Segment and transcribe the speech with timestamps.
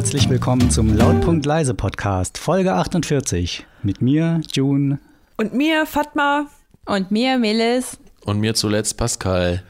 [0.00, 3.66] herzlich willkommen zum Lautpunkt leise Podcast, Folge 48.
[3.82, 4.98] Mit mir, June.
[5.36, 6.46] Und mir, Fatma.
[6.86, 7.98] Und mir, Melis.
[8.24, 9.62] Und mir zuletzt Pascal.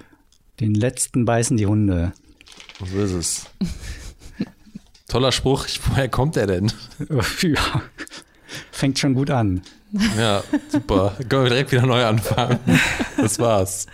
[0.60, 2.12] Den letzten beißen die Hunde.
[2.78, 3.46] So ist es.
[5.08, 5.66] Toller Spruch.
[5.88, 6.70] Woher kommt der denn?
[7.42, 7.82] ja,
[8.70, 9.62] fängt schon gut an.
[10.16, 11.16] Ja, super.
[11.28, 12.60] Können wir direkt wieder neu anfangen.
[13.16, 13.88] Das war's.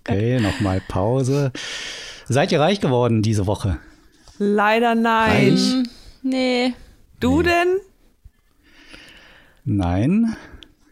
[0.00, 1.52] Okay, nochmal Pause.
[2.26, 3.78] Seid ihr reich geworden diese Woche?
[4.38, 5.50] Leider nein.
[5.50, 5.74] Reich?
[6.22, 6.74] Nee.
[7.20, 7.76] Du denn?
[9.64, 10.36] Nein.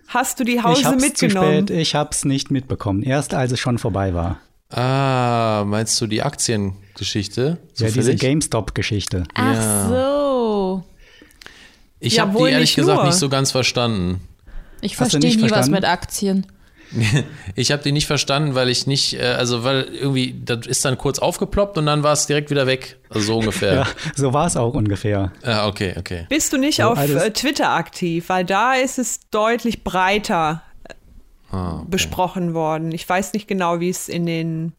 [0.09, 1.66] Hast du die ich Hause hab's mitgenommen?
[1.66, 3.02] zu spät, ich hab's nicht mitbekommen.
[3.02, 4.38] Erst als es schon vorbei war.
[4.70, 7.59] Ah, meinst du die Aktiengeschichte?
[7.77, 8.14] Ja, diese?
[8.16, 9.24] GameStop-Geschichte.
[9.34, 9.88] Ach Ja.
[9.88, 10.84] so.
[12.01, 13.06] Ich Ja, habe die ehrlich nicht gesagt nur.
[13.06, 14.20] nicht so ganz verstanden.
[14.80, 15.73] Ich verstehe nicht nie was verstanden?
[15.74, 16.46] mit Aktien.
[17.54, 20.96] Ich habe die nicht verstanden, weil ich nicht, äh, also weil irgendwie, das ist dann
[20.98, 22.98] kurz aufgeploppt und dann war es direkt wieder weg.
[23.09, 23.74] Also so ungefähr.
[23.74, 25.32] Ja, so war es auch ungefähr.
[25.43, 26.26] Ah, okay, okay.
[26.28, 28.28] Bist du nicht So, auf alles- äh, Twitter aktiv?
[28.28, 30.62] Weil da ist es deutlich breiter
[31.51, 31.87] Ah, okay.
[31.90, 32.93] besprochen worden.
[32.93, 34.73] Ich weiß nicht genau, wie es in den,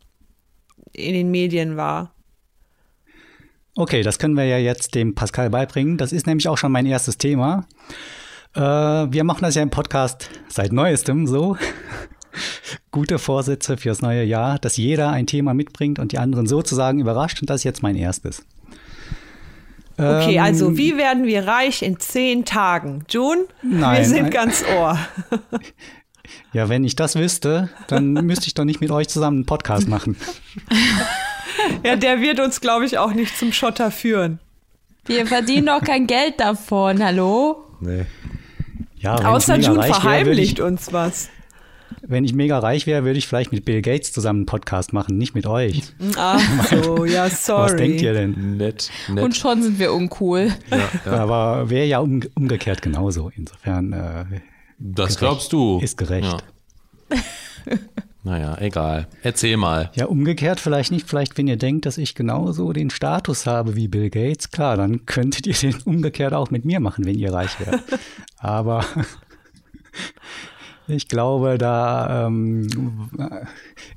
[0.94, 2.14] in den Medien war.
[3.76, 5.98] Okay, das können wir ja jetzt dem Pascal beibringen.
[5.98, 7.66] Das ist nämlich auch schon mein erstes Thema.
[8.58, 8.62] Äh,
[9.14, 11.58] wir machen das ja im Podcast seit neuestem so.
[12.92, 17.42] Gute Vorsätze fürs neue Jahr, dass jeder ein Thema mitbringt und die anderen sozusagen überrascht.
[17.42, 18.44] Und das ist jetzt mein erstes.
[19.98, 23.04] Okay, Ähm, also wie werden wir reich in zehn Tagen?
[23.10, 23.46] June?
[23.64, 24.98] Nein, wir sind ein- ganz ohr.
[26.52, 29.88] Ja, wenn ich das wüsste, dann müsste ich doch nicht mit euch zusammen einen Podcast
[29.88, 30.18] machen.
[31.84, 34.40] Ja, der wird uns, glaube ich, auch nicht zum Schotter führen.
[35.06, 37.64] Wir verdienen doch kein Geld davon, hallo?
[37.80, 38.06] Nee.
[39.16, 41.30] Ja, Außer June verheimlicht ich, uns was.
[42.02, 45.18] wenn ich mega reich wäre, würde ich vielleicht mit Bill Gates zusammen einen Podcast machen,
[45.18, 45.82] nicht mit euch.
[46.18, 47.64] Ach so, ja, sorry.
[47.72, 48.58] Was denkt ihr denn?
[48.58, 49.24] Nett, nett.
[49.24, 50.52] Und schon sind wir uncool.
[50.70, 51.12] ja, ja.
[51.20, 53.32] Aber wäre ja um, umgekehrt genauso.
[53.36, 54.26] Insofern äh,
[54.78, 55.20] Das gerecht.
[55.20, 55.80] glaubst du.
[55.82, 56.44] Ist gerecht.
[57.12, 57.18] Ja.
[58.28, 59.08] naja, egal.
[59.24, 59.90] Erzähl mal.
[59.96, 61.08] Ja, umgekehrt vielleicht nicht.
[61.08, 65.06] Vielleicht, wenn ihr denkt, dass ich genauso den Status habe wie Bill Gates, klar, dann
[65.06, 67.82] könntet ihr den umgekehrt auch mit mir machen, wenn ihr reich wärt.
[68.38, 68.84] Aber
[70.88, 72.68] ich glaube, da ähm,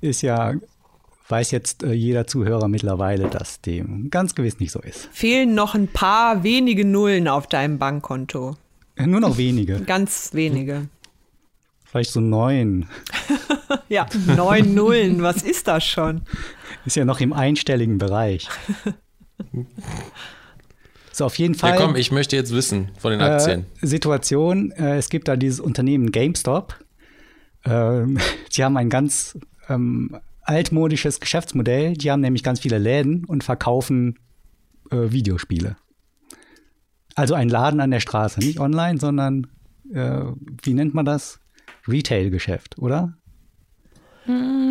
[0.01, 0.55] ist ja,
[1.29, 5.09] weiß jetzt äh, jeder Zuhörer mittlerweile, dass dem ganz gewiss nicht so ist.
[5.11, 8.55] Fehlen noch ein paar wenige Nullen auf deinem Bankkonto.
[8.97, 10.89] Nur noch wenige, Ganz wenige.
[11.91, 12.87] Vielleicht so neun.
[13.89, 14.07] Ja,
[14.37, 16.23] neun Nullen, was ist das schon?
[16.87, 18.49] Ist ja noch im einstelligen Bereich.
[21.13, 21.73] So, auf jeden Fall.
[21.73, 23.67] Ja, komm, ich möchte jetzt wissen von den Aktien.
[23.83, 26.79] Äh, Situation, äh, es gibt da dieses Unternehmen GameStop.
[27.65, 28.19] Ähm,
[28.57, 29.37] die haben ein ganz
[29.69, 31.95] ähm, altmodisches Geschäftsmodell.
[31.95, 34.19] Die haben nämlich ganz viele Läden und verkaufen
[34.91, 35.77] äh, Videospiele.
[37.17, 39.49] Also ein Laden an der Straße, nicht online, sondern
[39.93, 40.23] äh,
[40.63, 41.40] wie nennt man das?
[41.91, 43.15] Retail-Geschäft, oder?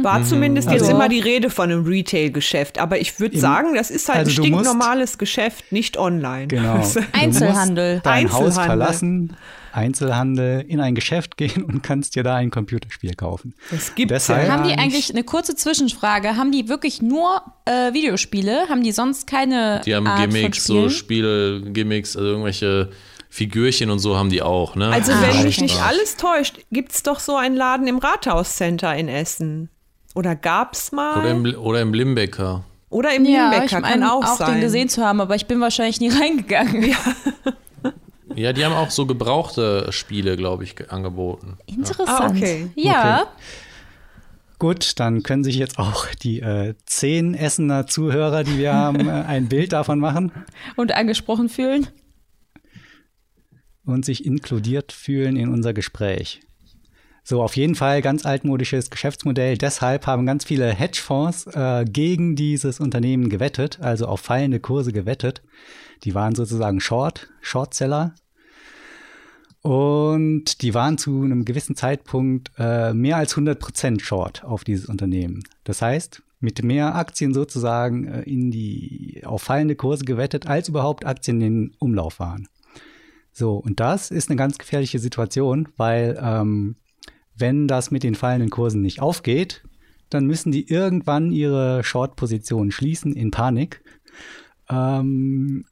[0.03, 2.77] War zumindest jetzt Also- immer die Rede von einem Retail-Geschäft.
[2.79, 6.47] Aber ich würde sagen, das ist halt Also ein du musst- stinknormales Geschäft, nicht online.
[6.47, 6.77] Genau.
[6.93, 7.93] Du Einzelhandel.
[7.95, 8.65] musst dein Haus Einzelhandel.
[8.65, 9.37] verlassen,
[9.73, 13.53] Einzelhandel, in ein Geschäft gehen und kannst dir da ein Computerspiel kaufen.
[13.71, 14.53] Das gibt's Deshalb- ja.
[14.53, 16.37] Haben die eigentlich eine kurze Zwischenfrage?
[16.37, 18.69] Haben die wirklich nur äh, Videospiele?
[18.69, 20.89] Haben die sonst keine Die haben Art Gimmicks, von so?
[20.89, 22.89] Spiele, Gimmicks, also irgendwelche
[23.29, 24.89] Figürchen und so haben die auch, ne?
[24.89, 25.61] Also, Ah, wenn mich okay.
[25.63, 29.69] nicht alles täuscht, gibt's doch so einen Laden im Rathauscenter in Essen.
[30.15, 31.19] Oder gab's mal?
[31.19, 32.63] Oder im, oder im Limbecker.
[32.89, 34.53] Oder im Ja, Limbecker, ich kann meine auch, auch sein.
[34.55, 36.95] den gesehen zu haben, aber ich bin wahrscheinlich nie reingegangen.
[38.35, 41.57] Ja, die haben auch so gebrauchte Spiele, glaube ich, ge- angeboten.
[41.67, 42.09] Interessant.
[42.09, 42.69] Ah, okay.
[42.75, 43.27] Ja,
[44.57, 49.11] Gut, dann können sich jetzt auch die äh, zehn Essener Zuhörer, die wir haben, äh,
[49.11, 50.33] ein Bild davon machen
[50.75, 51.87] und angesprochen fühlen.
[53.93, 56.41] Und sich inkludiert fühlen in unser Gespräch.
[57.23, 59.57] So, auf jeden Fall ganz altmodisches Geschäftsmodell.
[59.57, 65.43] Deshalb haben ganz viele Hedgefonds äh, gegen dieses Unternehmen gewettet, also auf fallende Kurse gewettet.
[66.03, 68.15] Die waren sozusagen Short, Shortseller.
[69.61, 75.43] Und die waren zu einem gewissen Zeitpunkt äh, mehr als 100% Short auf dieses Unternehmen.
[75.65, 81.05] Das heißt, mit mehr Aktien sozusagen äh, in die auf fallende Kurse gewettet, als überhaupt
[81.05, 82.47] Aktien in Umlauf waren.
[83.39, 86.75] So, und das ist eine ganz gefährliche Situation, weil ähm,
[87.37, 89.63] wenn das mit den fallenden Kursen nicht aufgeht,
[90.09, 93.81] dann müssen die irgendwann ihre Short-Positionen schließen in Panik.
[94.69, 95.63] Ähm,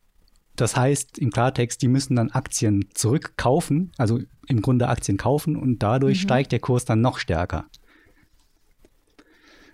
[0.55, 5.83] das heißt im Klartext, die müssen dann Aktien zurückkaufen, also im Grunde Aktien kaufen und
[5.83, 7.65] dadurch steigt der Kurs dann noch stärker.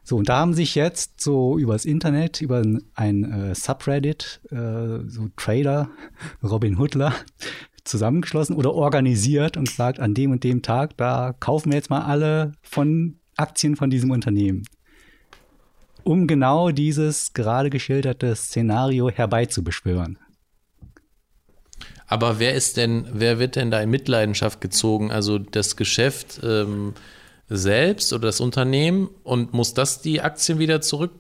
[0.04, 2.64] So, und da haben sich jetzt so übers Internet, über
[2.96, 5.92] ein äh, Subreddit, äh, so Trader,
[6.44, 7.14] Robin Hoodler,
[7.84, 12.04] zusammengeschlossen oder organisiert und gesagt, an dem und dem Tag, da kaufen wir jetzt mal
[12.04, 14.64] alle von Aktien von diesem Unternehmen.
[16.04, 20.18] Um genau dieses gerade geschilderte Szenario herbeizubeschwören.
[22.08, 25.12] Aber wer ist denn, wer wird denn da in Mitleidenschaft gezogen?
[25.12, 26.94] Also das Geschäft ähm,
[27.50, 31.12] selbst oder das Unternehmen und muss das die Aktien wieder zurück?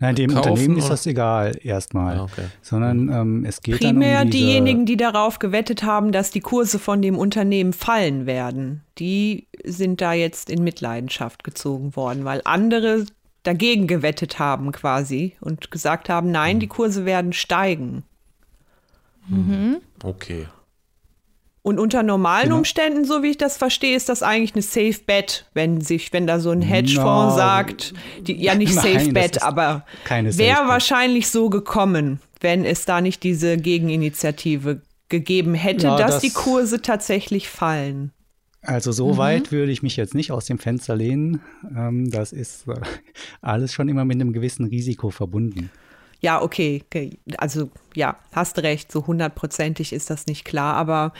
[0.00, 0.94] Nein, dem kaufen, Unternehmen ist oder?
[0.94, 2.46] das egal erstmal, Ja, okay.
[2.62, 6.40] sondern ähm, es geht Primär dann um diese, diejenigen, die darauf gewettet haben, dass die
[6.40, 12.40] Kurse von dem Unternehmen fallen werden, die sind da jetzt in Mitleidenschaft gezogen worden, weil
[12.44, 13.06] andere
[13.42, 18.02] dagegen gewettet haben quasi und gesagt haben, nein, die Kurse werden steigen.
[20.02, 20.46] Okay.
[21.66, 22.58] Und unter normalen Genau.
[22.58, 26.26] Umständen, so wie ich das verstehe, ist das eigentlich eine Safe Bet, wenn sich, wenn
[26.26, 31.28] da so ein Hedgefonds Na, sagt, die, ja nicht nein, Safe Bet, aber wäre wahrscheinlich
[31.30, 36.82] so gekommen, wenn es da nicht diese Gegeninitiative gegeben hätte, Ja, dass das- die Kurse
[36.82, 38.12] tatsächlich fallen.
[38.60, 41.40] Also so weit würde ich mich jetzt nicht aus dem Fenster lehnen.
[41.76, 42.74] Ähm, das ist äh,
[43.42, 45.70] alles schon immer mit einem gewissen Risiko verbunden.
[46.24, 47.18] Ja, okay, okay.
[47.36, 51.12] also ja, hast recht, so hundertprozentig ist das nicht klar, aber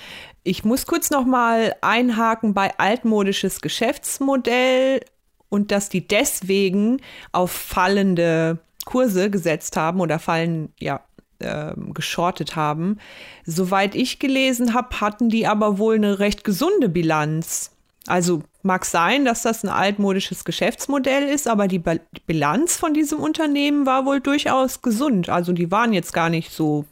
[0.44, 5.02] ich muss kurz noch mal einhaken bei altmodisches Geschäftsmodell
[5.50, 7.02] und dass die deswegen
[7.32, 11.02] auf fallende Kurse gesetzt haben oder fallen, ja,
[11.38, 12.96] ähm, geschortet haben.
[13.44, 17.73] Soweit ich gelesen habe, hatten die aber wohl eine recht gesunde Bilanz.
[18.06, 21.82] Also mag sein, dass das ein altmodisches Geschäftsmodell ist, aber die
[22.26, 25.28] Bilanz von diesem Unternehmen war wohl durchaus gesund.
[25.28, 26.84] Also die waren jetzt gar nicht so.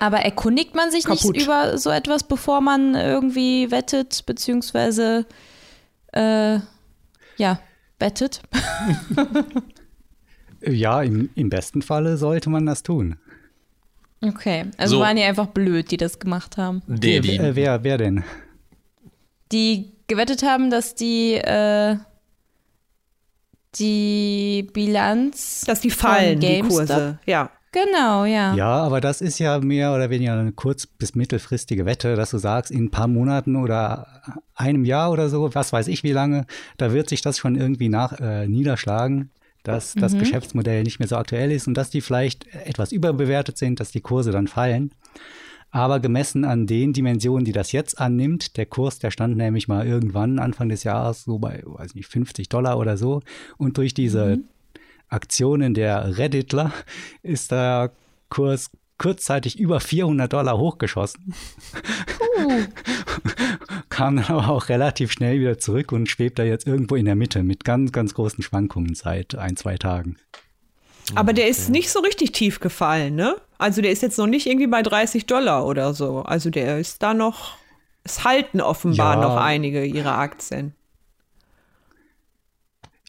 [0.00, 1.36] Aber erkundigt man sich Kaputt.
[1.36, 5.24] nicht über so etwas, bevor man irgendwie wettet, beziehungsweise
[6.12, 6.58] äh,
[7.36, 7.60] ja,
[7.98, 8.42] wettet?
[10.64, 13.16] Ja, im, im besten Falle sollte man das tun.
[14.24, 15.00] Okay, also So.
[15.02, 16.82] waren die einfach blöd, die das gemacht haben.
[16.86, 18.22] Der, die, Äh, wer, wer denn?
[19.50, 21.96] Die gewettet haben, dass die äh,
[23.76, 27.18] die Bilanz Dass die von fallen, die Kurse.
[27.26, 27.50] Ja.
[27.74, 28.54] Genau, ja.
[28.54, 32.36] Ja, aber das ist ja mehr oder weniger eine kurz- bis mittelfristige Wette, dass du
[32.36, 34.06] sagst, in ein paar Monaten oder
[34.54, 36.44] einem Jahr oder so, was weiß ich wie lange,
[36.76, 39.30] da wird sich das schon irgendwie nach, äh, niederschlagen,
[39.62, 43.80] dass das Geschäftsmodell nicht mehr so aktuell ist und dass die vielleicht etwas überbewertet sind,
[43.80, 44.92] dass die Kurse dann fallen.
[45.72, 49.86] Aber gemessen an den Dimensionen, die das jetzt annimmt, der Kurs, der stand nämlich mal
[49.86, 53.22] irgendwann Anfang des Jahres so bei, weiß nicht, 50 Dollar oder so.
[53.56, 54.40] Und durch diese
[55.08, 56.72] Aktionen der Redditler
[57.22, 57.92] ist der
[58.28, 61.34] Kurs kurzzeitig über 400 Dollar hochgeschossen.
[63.88, 67.16] Kam dann aber auch relativ schnell wieder zurück und schwebt da jetzt irgendwo in der
[67.16, 70.16] Mitte mit ganz, ganz großen Schwankungen seit ein, zwei Tagen.
[71.14, 73.36] Aber der ist nicht so richtig tief gefallen, ne?
[73.58, 76.20] Also der ist jetzt noch nicht irgendwie bei 30 Dollar oder so.
[76.22, 77.56] Also der ist da noch,
[78.04, 79.20] es halten offenbar Ja.
[79.22, 80.74] noch einige ihrer Aktien.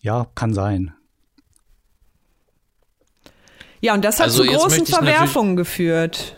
[0.01, 0.93] Ja, kann sein.
[3.81, 6.37] Ja, und das hat Also zu großen Verwerfungen geführt.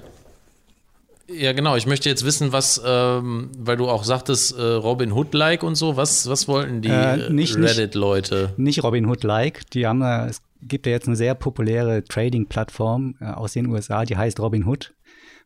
[1.28, 1.75] ja, genau.
[1.75, 5.96] Ich möchte jetzt wissen, was, ähm, weil du auch sagtest, äh, Robin Hood-like und so,
[5.98, 8.53] was, was wollten die Äh, äh, nicht- nicht- Reddit-Leute?
[8.58, 9.70] Nicht Robin Hood-like.
[9.72, 14.06] Die haben, äh, es gibt ja jetzt eine sehr populäre Trading-Plattform äh, aus den USA,
[14.06, 14.94] die heißt Robin Hood.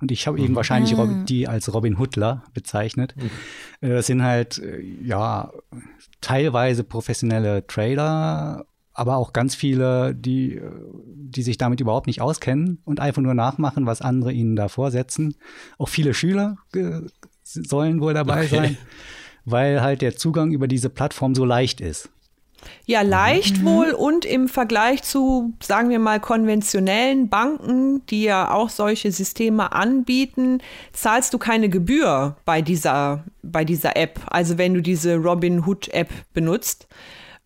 [0.01, 3.15] Und ich habe eben wahrscheinlich Robin, die als Robin Hoodler bezeichnet.
[3.81, 5.51] Äh, Das sind halt, äh, ja,
[6.21, 10.61] teilweise professionelle Trader, aber auch ganz viele, die,
[11.15, 15.35] die sich damit überhaupt nicht auskennen und einfach nur nachmachen, was andere ihnen da vorsetzen.
[15.77, 16.57] Auch viele Schüler
[17.43, 18.55] sollen wohl dabei Okay.
[18.55, 18.77] sein,
[19.45, 22.09] weil halt der Zugang über diese Plattform so leicht ist.
[22.85, 28.69] Ja, leicht wohl und im Vergleich zu, sagen wir mal, konventionellen Banken, die ja auch
[28.69, 30.59] solche Systeme anbieten,
[30.91, 34.19] zahlst du keine Gebühr bei dieser, bei dieser App.
[34.27, 36.87] Also wenn du diese Robinhood-App benutzt.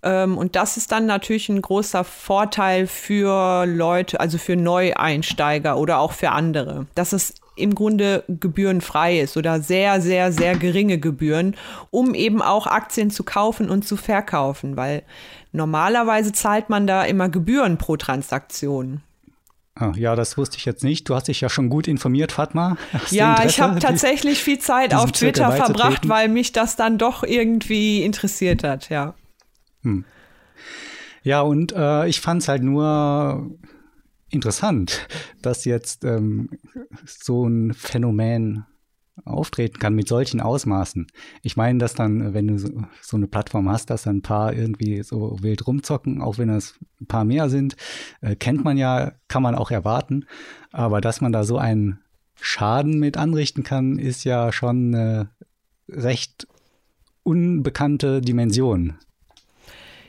[0.04, 6.00] Ähm, und das ist dann natürlich ein großer Vorteil für Leute, also für Neueinsteiger oder
[6.00, 6.88] auch für andere.
[6.96, 11.56] Dass es im Grunde gebührenfrei ist oder sehr, sehr, sehr geringe Gebühren,
[11.92, 15.04] um eben auch Aktien zu kaufen und zu verkaufen, weil
[15.52, 19.02] normalerweise zahlt man da immer Gebühren pro Transaktion.
[19.76, 21.10] Ah, ja, das wusste ich jetzt nicht.
[21.10, 22.78] Du hast dich ja schon gut informiert, Fatma.
[22.94, 27.24] Hast Ja, ich habe tatsächlich viel Zeit auf Twitter verbracht, weil mich das dann doch
[27.24, 29.16] irgendwie interessiert hat, ja.
[31.24, 33.50] Ja, und äh, ich fand es halt nur
[34.34, 35.08] interessant,
[35.42, 36.50] dass jetzt ähm,
[37.06, 38.66] so ein Phänomen
[39.26, 41.08] auftreten kann mit solchen Ausmaßen.
[41.44, 42.70] Ich meine, dass dann, wenn du so,
[43.02, 46.80] so, eine Plattform hast, dass dann ein paar irgendwie so wild rumzocken, auch wenn es
[47.00, 47.76] ein paar mehr sind,
[48.22, 50.26] äh, kennt man ja, kann man auch erwarten.
[50.72, 52.00] Aber dass man da so einen
[52.42, 55.30] Schaden mit anrichten kann, ist ja schon eine
[55.88, 56.48] recht
[57.22, 58.96] unbekannte Dimension.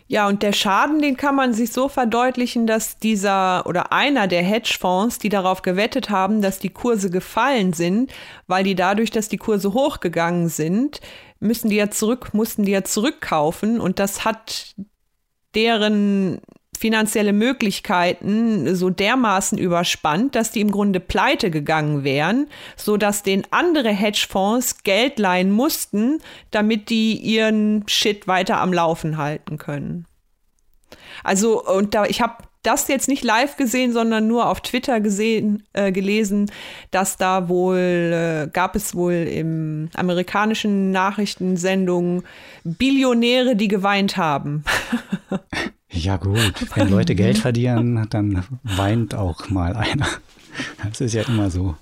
[0.06, 4.42] Ja, und der Schaden, den kann man sich so verdeutlichen, dass dieser oder einer der
[4.42, 8.12] Hedgefonds, die darauf gewettet haben, dass die Kurse gefallen sind,
[8.46, 11.00] weil die dadurch, dass die Kurse hochgegangen sind,
[11.40, 13.80] müssen die ja zurück, mussten die ja zurückkaufen.
[13.80, 14.74] Und das hat
[15.54, 16.40] deren
[16.78, 23.44] finanzielle Möglichkeiten so dermaßen überspannt, dass die im Grunde pleite gegangen wären, so dass den
[23.50, 30.06] andere Hedgefonds Geld leihen mussten, damit die ihren Shit weiter am Laufen halten können.
[31.22, 35.62] Also und da ich habe das jetzt nicht live gesehen, sondern nur auf Twitter gesehen,
[35.74, 36.50] äh, gelesen,
[36.90, 42.24] dass da wohl, äh, gab es wohl im amerikanischen Nachrichtensendungen
[42.64, 44.64] Billionäre, die geweint haben.
[45.94, 50.08] Ja gut, wenn Leute Geld verdienen, dann weint auch mal einer.
[50.82, 51.76] Das ist ja immer so.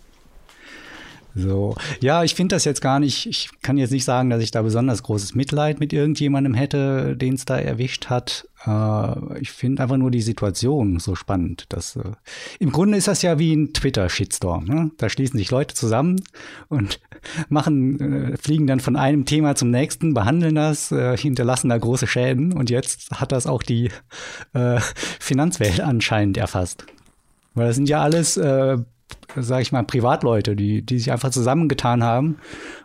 [1.34, 4.50] So, ja, ich finde das jetzt gar nicht, ich kann jetzt nicht sagen, dass ich
[4.50, 8.48] da besonders großes Mitleid mit irgendjemandem hätte, den es da erwischt hat.
[8.66, 11.66] Äh, ich finde einfach nur die Situation so spannend.
[11.70, 12.12] Dass, äh,
[12.58, 14.64] Im Grunde ist das ja wie ein Twitter-Shitstorm.
[14.64, 14.90] Ne?
[14.98, 16.20] Da schließen sich Leute zusammen
[16.68, 17.00] und
[17.48, 22.06] machen, äh, fliegen dann von einem Thema zum nächsten, behandeln das, äh, hinterlassen da große
[22.06, 23.90] Schäden und jetzt hat das auch die
[24.52, 24.80] äh,
[25.18, 26.84] Finanzwelt anscheinend erfasst.
[27.54, 28.78] Weil das sind ja alles äh,
[29.36, 32.38] sage ich mal, Privatleute, die, die sich einfach zusammengetan haben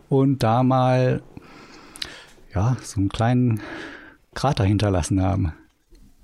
[0.10, 1.22] und da mal
[2.54, 3.62] ja, so einen kleinen
[4.34, 5.54] Krater hinterlassen haben.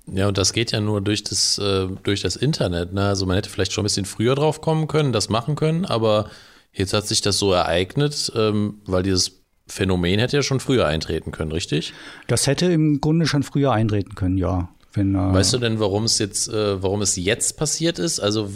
[0.08, 2.94] Ja, und das geht ja nur durch das, äh, durch das Internet.
[2.94, 3.08] Ne?
[3.08, 6.30] Also man hätte vielleicht schon ein bisschen früher drauf kommen können, das machen können, aber
[6.74, 11.32] jetzt hat sich das so ereignet, ähm, weil dieses Phänomen hätte ja schon früher eintreten
[11.32, 11.94] können, richtig?
[12.28, 14.70] Das hätte im Grunde schon früher eintreten können, ja.
[14.92, 18.20] Wenn, äh weißt du denn, warum es jetzt, äh, warum es jetzt passiert ist?
[18.20, 18.50] Also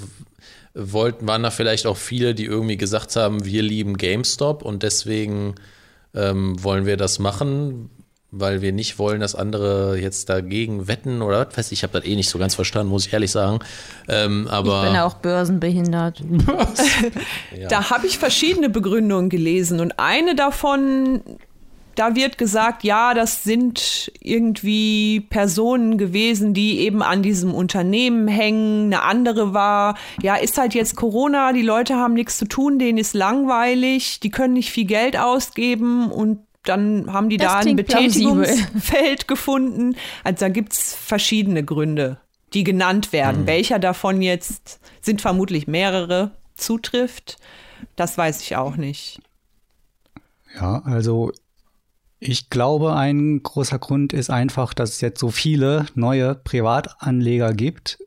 [0.77, 5.55] wollten, waren da vielleicht auch viele, die irgendwie gesagt haben, wir lieben GameStop und deswegen
[6.13, 7.89] ähm, wollen wir das machen,
[8.31, 11.79] weil wir nicht wollen, dass andere jetzt dagegen wetten oder was weiß ich.
[11.79, 13.59] Ich habe das eh nicht so ganz verstanden, muss ich ehrlich sagen.
[14.07, 16.21] Ähm, aber ich bin auch börsenbehindert.
[17.57, 17.67] ja.
[17.69, 21.21] Da habe ich verschiedene Begründungen gelesen und eine davon
[21.97, 28.93] da wird gesagt, ja, das sind irgendwie Personen gewesen, die eben an diesem Unternehmen hängen.
[28.93, 32.99] Eine andere war, ja, ist halt jetzt Corona, die Leute haben nichts zu tun, denen
[32.99, 37.75] ist langweilig, die können nicht viel Geld ausgeben und dann haben die das da ein
[37.75, 39.95] Betätigungsfeld gefunden.
[40.23, 42.19] Also da gibt es verschiedene Gründe,
[42.53, 43.43] die genannt werden.
[43.43, 43.47] Mhm.
[43.47, 47.37] Welcher davon jetzt sind vermutlich mehrere zutrifft,
[47.95, 49.19] das weiß ich auch nicht.
[50.55, 51.31] Ja, also
[52.19, 57.99] ich glaube, ein großer Grund ist einfach, dass es jetzt so viele neue Privatanleger gibt,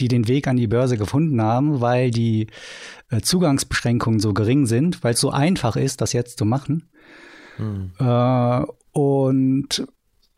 [0.00, 2.48] die den Weg an die Börse gefunden haben, weil die
[3.10, 6.88] äh, Zugangsbeschränkungen so gering sind, weil es so einfach ist, das jetzt zu machen.
[7.56, 7.92] Hm.
[7.98, 9.86] Äh, und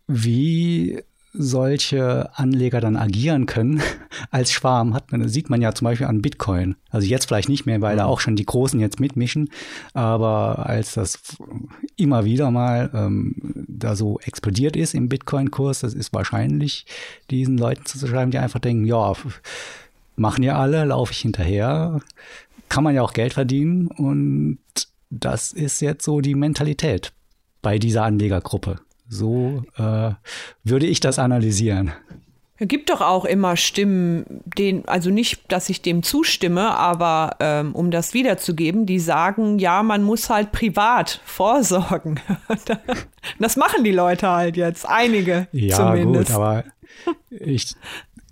[0.06, 1.02] wie
[1.38, 3.82] solche Anleger dann agieren können
[4.30, 6.76] als Schwarm, hat man, sieht man ja zum Beispiel an Bitcoin.
[6.90, 7.98] Also jetzt vielleicht nicht mehr, weil mhm.
[7.98, 9.50] da auch schon die Großen jetzt mitmischen,
[9.92, 11.20] aber als das
[11.96, 13.34] immer wieder mal ähm,
[13.68, 16.86] da so explodiert ist im Bitcoin-Kurs, das ist wahrscheinlich
[17.30, 19.12] diesen Leuten zu schreiben, die einfach denken, ja,
[20.16, 22.00] machen ja alle, laufe ich hinterher,
[22.68, 24.58] kann man ja auch Geld verdienen und
[25.10, 27.12] das ist jetzt so die Mentalität
[27.62, 28.80] bei dieser Anlegergruppe.
[29.08, 30.10] So äh,
[30.64, 31.92] würde ich das analysieren.
[32.58, 34.24] Es gibt doch auch immer Stimmen,
[34.56, 39.82] den, also nicht, dass ich dem zustimme, aber ähm, um das wiederzugeben, die sagen, ja,
[39.82, 42.18] man muss halt privat vorsorgen.
[43.38, 46.30] das machen die Leute halt jetzt, einige ja, zumindest.
[46.30, 46.64] Ja, gut, aber
[47.30, 47.74] ich,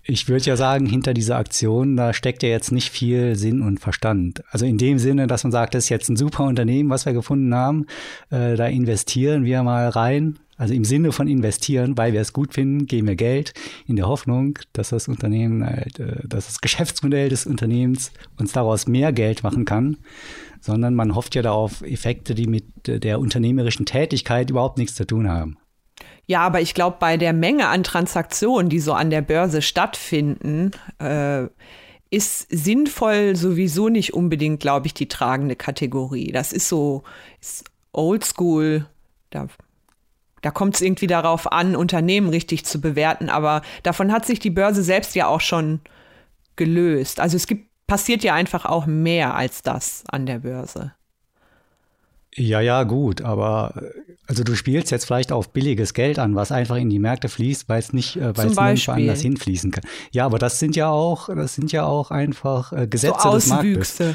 [0.06, 3.80] ich würde ja sagen, hinter dieser Aktion, da steckt ja jetzt nicht viel Sinn und
[3.80, 4.44] Verstand.
[4.50, 7.14] Also in dem Sinne, dass man sagt, das ist jetzt ein super Unternehmen, was wir
[7.14, 7.86] gefunden haben,
[8.30, 10.38] äh, da investieren wir mal rein.
[10.56, 13.54] Also im Sinne von investieren, weil wir es gut finden, geben wir Geld
[13.88, 18.86] in der Hoffnung, dass das Unternehmen, halt, äh, dass das Geschäftsmodell des Unternehmens uns daraus
[18.86, 19.96] mehr Geld machen kann,
[20.60, 25.28] sondern man hofft ja darauf Effekte, die mit der unternehmerischen Tätigkeit überhaupt nichts zu tun
[25.28, 25.56] haben.
[26.26, 30.70] Ja, aber ich glaube, bei der Menge an Transaktionen, die so an der Börse stattfinden,
[30.98, 31.46] äh,
[32.10, 36.32] ist sinnvoll sowieso nicht unbedingt, glaube ich, die tragende Kategorie.
[36.32, 37.02] Das ist so
[37.92, 38.86] oldschool.
[39.30, 39.48] Da,
[40.40, 43.28] da kommt es irgendwie darauf an, Unternehmen richtig zu bewerten.
[43.28, 45.80] Aber davon hat sich die Börse selbst ja auch schon
[46.56, 47.20] gelöst.
[47.20, 50.92] Also es gibt, passiert ja einfach auch mehr als das an der Börse.
[52.36, 53.74] Ja, ja, gut, aber
[54.26, 57.68] also du spielst jetzt vielleicht auf billiges Geld an, was einfach in die Märkte fließt,
[57.68, 59.84] weil es nicht, äh, weil es nirgendwo anders hinfließen kann.
[60.12, 63.46] Ja, aber das sind ja auch, das sind ja auch einfach äh, Gesetze so des
[63.48, 63.98] Marktes.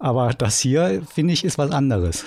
[0.00, 2.24] Aber das hier, finde ich, ist was anderes.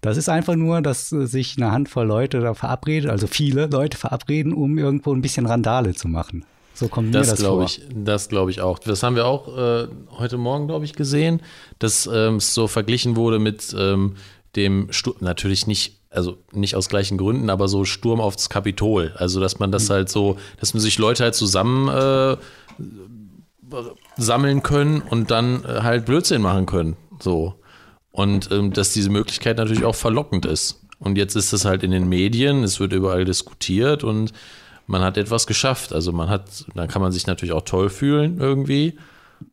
[0.00, 4.52] Das ist einfach nur, dass sich eine Handvoll Leute da verabredet, also viele Leute verabreden,
[4.52, 6.44] um irgendwo ein bisschen Randale zu machen.
[6.80, 7.64] So kommt das mir das vor.
[7.64, 8.78] Ich, das glaube ich auch.
[8.78, 11.42] Das haben wir auch äh, heute Morgen, glaube ich, gesehen,
[11.78, 14.14] dass ähm, so verglichen wurde mit ähm,
[14.56, 19.12] dem Sturm, natürlich nicht, also nicht aus gleichen Gründen, aber so Sturm aufs Kapitol.
[19.16, 19.92] Also, dass man das mhm.
[19.92, 22.38] halt so, dass man sich Leute halt zusammen äh,
[24.16, 26.96] sammeln können und dann äh, halt Blödsinn machen können.
[27.20, 27.56] So.
[28.10, 30.80] Und ähm, dass diese Möglichkeit natürlich auch verlockend ist.
[30.98, 34.32] Und jetzt ist es halt in den Medien, es wird überall diskutiert und
[34.90, 35.92] man hat etwas geschafft.
[35.92, 38.98] Also man hat, dann kann man sich natürlich auch toll fühlen irgendwie.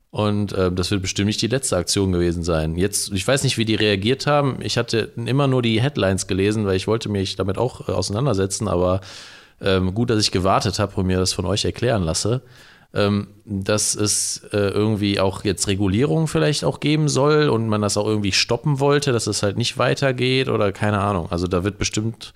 [0.10, 2.76] Und äh, das wird bestimmt nicht die letzte Aktion gewesen sein.
[2.76, 4.58] Jetzt, ich weiß nicht, wie die reagiert haben.
[4.62, 8.68] Ich hatte immer nur die Headlines gelesen, weil ich wollte mich damit auch äh, auseinandersetzen.
[8.68, 9.02] Aber
[9.62, 12.42] ähm, gut, dass ich gewartet habe und mir das von euch erklären lasse
[12.94, 17.98] ähm, dass es äh, irgendwie auch jetzt Regulierung vielleicht auch geben soll und man das
[17.98, 21.28] auch irgendwie stoppen wollte, dass es halt nicht weitergeht oder keine Ahnung.
[21.30, 22.34] Also da wird bestimmt,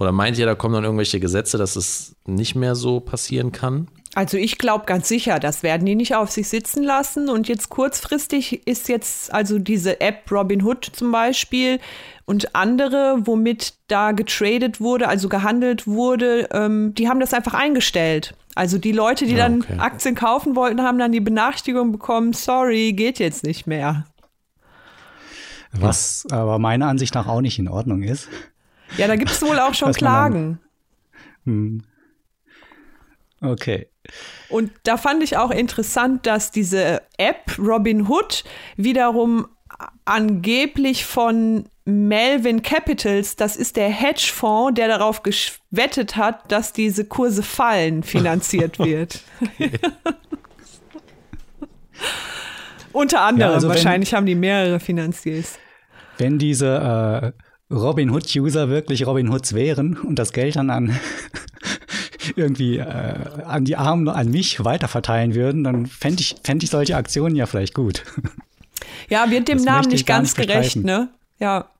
[0.00, 3.88] oder meint ihr, da kommen dann irgendwelche Gesetze, dass es nicht mehr so passieren kann?
[4.14, 7.28] Also ich glaube ganz sicher, das werden die nicht auf sich sitzen lassen.
[7.28, 11.80] Und jetzt kurzfristig ist jetzt also diese App Robinhood zum Beispiel
[12.24, 18.34] und andere, womit da getradet wurde, also gehandelt wurde, ähm, die haben das einfach eingestellt.
[18.54, 19.78] Also die Leute, die ja, dann okay.
[19.78, 24.06] Aktien kaufen wollten, haben dann die Benachrichtigung bekommen, sorry, geht jetzt nicht mehr.
[25.72, 28.28] Was aber meiner Ansicht nach auch nicht in Ordnung ist.
[28.96, 30.58] Ja, da gibt es wohl auch schon Klagen.
[31.44, 31.82] Hm.
[33.40, 33.88] Okay.
[34.48, 38.44] Und da fand ich auch interessant, dass diese App Robinhood
[38.76, 39.46] wiederum
[40.04, 47.42] angeblich von Melvin Capitals, das ist der Hedgefonds, der darauf gewettet hat, dass diese Kurse
[47.42, 49.22] fallen, finanziert wird.
[52.92, 55.58] Unter anderem, ja, also wahrscheinlich wenn, haben die mehrere Finanziers.
[56.18, 60.98] Wenn diese äh, Robin Hood-User wirklich Robin Hoods wären und das Geld dann an
[62.36, 66.96] irgendwie äh, an die Armen, an mich weiterverteilen würden, dann fände ich, fänd ich solche
[66.96, 68.04] Aktionen ja vielleicht gut.
[69.08, 71.08] Ja, wird dem das Namen nicht ganz nicht gerecht, ne?
[71.38, 71.70] Ja.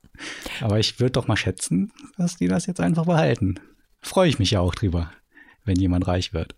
[0.60, 3.60] Aber ich würde doch mal schätzen, dass die das jetzt einfach behalten.
[4.00, 5.10] Freue ich mich ja auch drüber,
[5.64, 6.54] wenn jemand reich wird.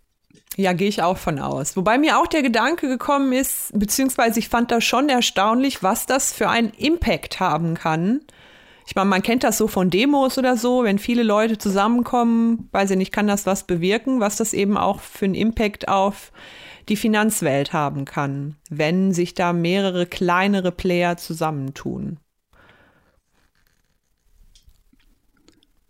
[0.55, 1.75] Ja, gehe ich auch von aus.
[1.75, 6.31] Wobei mir auch der Gedanke gekommen ist, beziehungsweise ich fand das schon erstaunlich, was das
[6.31, 8.21] für einen Impact haben kann.
[8.85, 12.91] Ich meine, man kennt das so von Demos oder so, wenn viele Leute zusammenkommen, weiß
[12.91, 16.31] ich nicht, kann das was bewirken, was das eben auch für einen Impact auf
[16.89, 22.19] die Finanzwelt haben kann, wenn sich da mehrere kleinere Player zusammentun.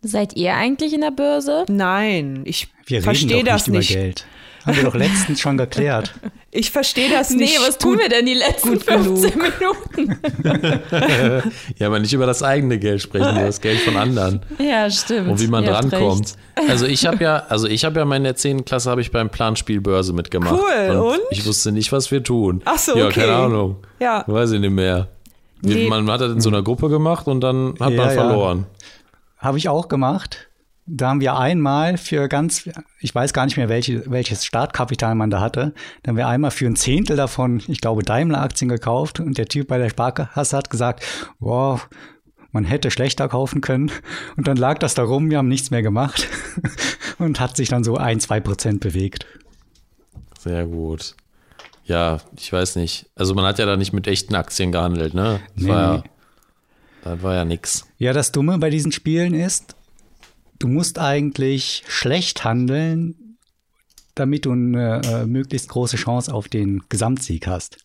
[0.01, 1.65] Seid ihr eigentlich in der Börse?
[1.69, 3.91] Nein, ich verstehe das nicht.
[3.91, 4.25] Über Geld.
[4.65, 6.13] Haben wir doch letztens schon geklärt.
[6.51, 7.59] Ich verstehe das nicht.
[7.59, 10.19] Nee, was tun wir denn die letzten 15 Minuten?
[11.77, 14.41] ja, aber nicht über das eigene Geld sprechen, über das Geld von anderen.
[14.59, 15.29] Ja, stimmt.
[15.29, 16.35] Und wie man drankommt.
[16.69, 18.65] Also ich habe ja, also ich habe ja meine 10.
[18.65, 20.53] Klasse habe ich beim Planspiel Börse mitgemacht.
[20.53, 21.19] Cool, und, und?
[21.31, 22.61] Ich wusste nicht, was wir tun.
[22.65, 23.21] Ach so, ja, okay.
[23.21, 23.77] keine Ahnung.
[23.99, 24.23] Ja.
[24.27, 25.07] Weiß ich nicht mehr.
[25.61, 25.87] Nee.
[25.87, 28.65] Man hat das in so einer Gruppe gemacht und dann hat ja, man verloren.
[28.69, 29.47] Ja.
[29.47, 30.49] Habe ich auch gemacht.
[30.85, 32.69] Da haben wir einmal für ganz,
[32.99, 36.51] ich weiß gar nicht mehr, welche, welches Startkapital man da hatte, da haben wir einmal
[36.51, 40.69] für ein Zehntel davon, ich glaube, Daimler-Aktien gekauft und der Typ bei der Sparkasse hat
[40.69, 41.05] gesagt,
[41.39, 41.87] wow,
[42.51, 43.91] man hätte schlechter kaufen können.
[44.37, 46.27] Und dann lag das da rum, wir haben nichts mehr gemacht
[47.17, 49.25] und hat sich dann so ein, zwei Prozent bewegt.
[50.39, 51.15] Sehr gut.
[51.85, 53.09] Ja, ich weiß nicht.
[53.15, 55.39] Also man hat ja da nicht mit echten Aktien gehandelt, ne?
[55.55, 55.69] Das nee.
[55.69, 56.03] war ja,
[57.03, 57.85] das war ja nix.
[57.97, 59.75] Ja, das Dumme bei diesen Spielen ist,
[60.63, 63.37] du musst eigentlich schlecht handeln,
[64.15, 67.77] damit du eine äh, möglichst große Chance auf den Gesamtsieg hast.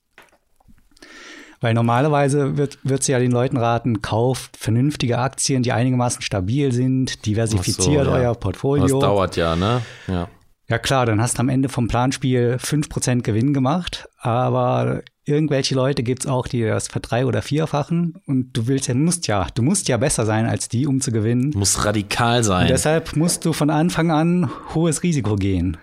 [1.61, 6.71] Weil normalerweise wird, wird sie ja den Leuten raten, kauft vernünftige Aktien, die einigermaßen stabil
[6.71, 8.17] sind, diversifiziert so, ja.
[8.17, 8.87] euer Portfolio.
[8.87, 9.83] Das dauert ja, ne?
[10.07, 10.29] Ja.
[10.69, 16.03] Ja klar, dann hast du am Ende vom Planspiel 5% Gewinn gemacht, aber irgendwelche Leute
[16.03, 19.63] gibt es auch, die das verdrei- oder vierfachen und du willst ja, musst ja, du
[19.63, 21.53] musst ja besser sein als die, um zu gewinnen.
[21.53, 22.63] Du musst radikal sein.
[22.63, 25.77] Und deshalb musst du von Anfang an hohes Risiko gehen.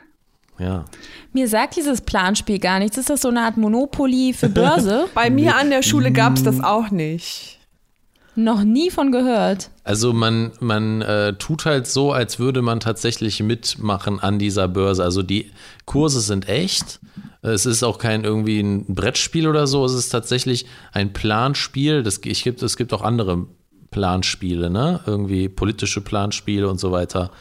[0.57, 0.85] Ja.
[1.33, 2.97] Mir sagt dieses Planspiel gar nichts.
[2.97, 5.07] Ist das so eine Art Monopoly für Börse?
[5.13, 7.59] Bei mir an der Schule gab es das auch nicht.
[8.37, 9.69] Noch nie von gehört.
[9.85, 15.03] Also man, man äh, tut halt so, als würde man tatsächlich mitmachen an dieser Börse.
[15.03, 15.51] Also die
[15.85, 16.99] Kurse sind echt.
[17.45, 19.85] Es ist auch kein irgendwie ein Brettspiel oder so.
[19.85, 22.03] Es ist tatsächlich ein Planspiel.
[22.03, 23.45] Das, ich gibt, es gibt auch andere
[23.91, 24.99] Planspiele, ne?
[25.05, 27.31] Irgendwie politische Planspiele und so weiter.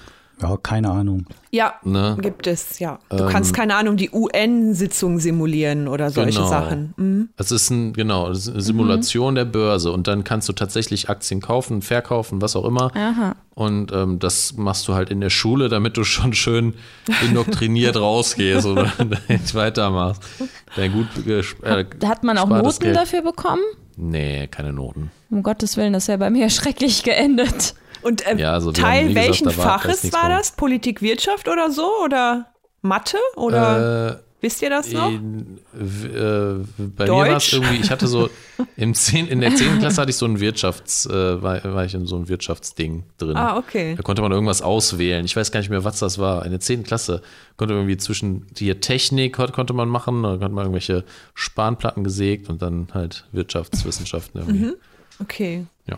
[0.46, 1.24] Ja, keine Ahnung.
[1.50, 2.16] Ja, Ne?
[2.20, 2.98] gibt es, ja.
[3.09, 6.48] Du kannst, keine Ahnung, die UN-Sitzung simulieren oder solche Genau.
[6.50, 6.92] Sachen.
[6.96, 7.28] Mhm.
[7.37, 11.09] Es ist ein, genau, es ist eine Simulation der Börse und dann kannst du tatsächlich
[11.09, 12.94] Aktien kaufen, verkaufen, was auch immer.
[12.94, 13.37] Aha.
[13.54, 16.74] Und ähm, das machst du halt in der Schule, damit du schon schön
[17.26, 18.92] indoktriniert rausgehst oder
[19.28, 20.22] nicht weitermachst.
[20.76, 23.62] Dein gut ges- äh, Hat man auch Noten dafür bekommen?
[23.96, 25.11] Nee, keine Noten.
[25.30, 27.74] Um Gottes Willen, das wäre bei mir schrecklich geendet.
[28.04, 30.52] Und äh, Ja, also Teil haben, gesagt, welchen ist Faches war das?
[30.52, 31.88] Politik, Wirtschaft oder so?
[32.04, 32.46] Oder
[32.82, 33.16] Mathe?
[33.36, 35.08] Oder Äh, wisst ihr das noch?
[35.10, 35.78] in, äh,
[36.76, 37.52] bei mir war es Deutsch?
[37.54, 38.28] irgendwie, ich hatte so,
[38.76, 39.78] im 10, in der 10.
[39.78, 43.36] Klasse hatte ich so ein Wirtschafts, äh, war, war ich in so ein Wirtschaftsding drin.
[43.38, 43.94] Ah, okay.
[43.96, 45.24] Da konnte man irgendwas auswählen.
[45.24, 46.44] Ich weiß gar nicht mehr, was das war.
[46.44, 46.82] In der 10.
[46.84, 47.22] Klasse
[47.56, 52.04] konnte man irgendwie zwischen hier Technik kon- konnte man machen, da konnte man irgendwelche Spanplatten
[52.04, 54.64] gesägt und dann halt Wirtschaftswissenschaften irgendwie.
[54.66, 54.74] Mhm.
[55.20, 55.64] Okay.
[55.86, 55.96] Ja.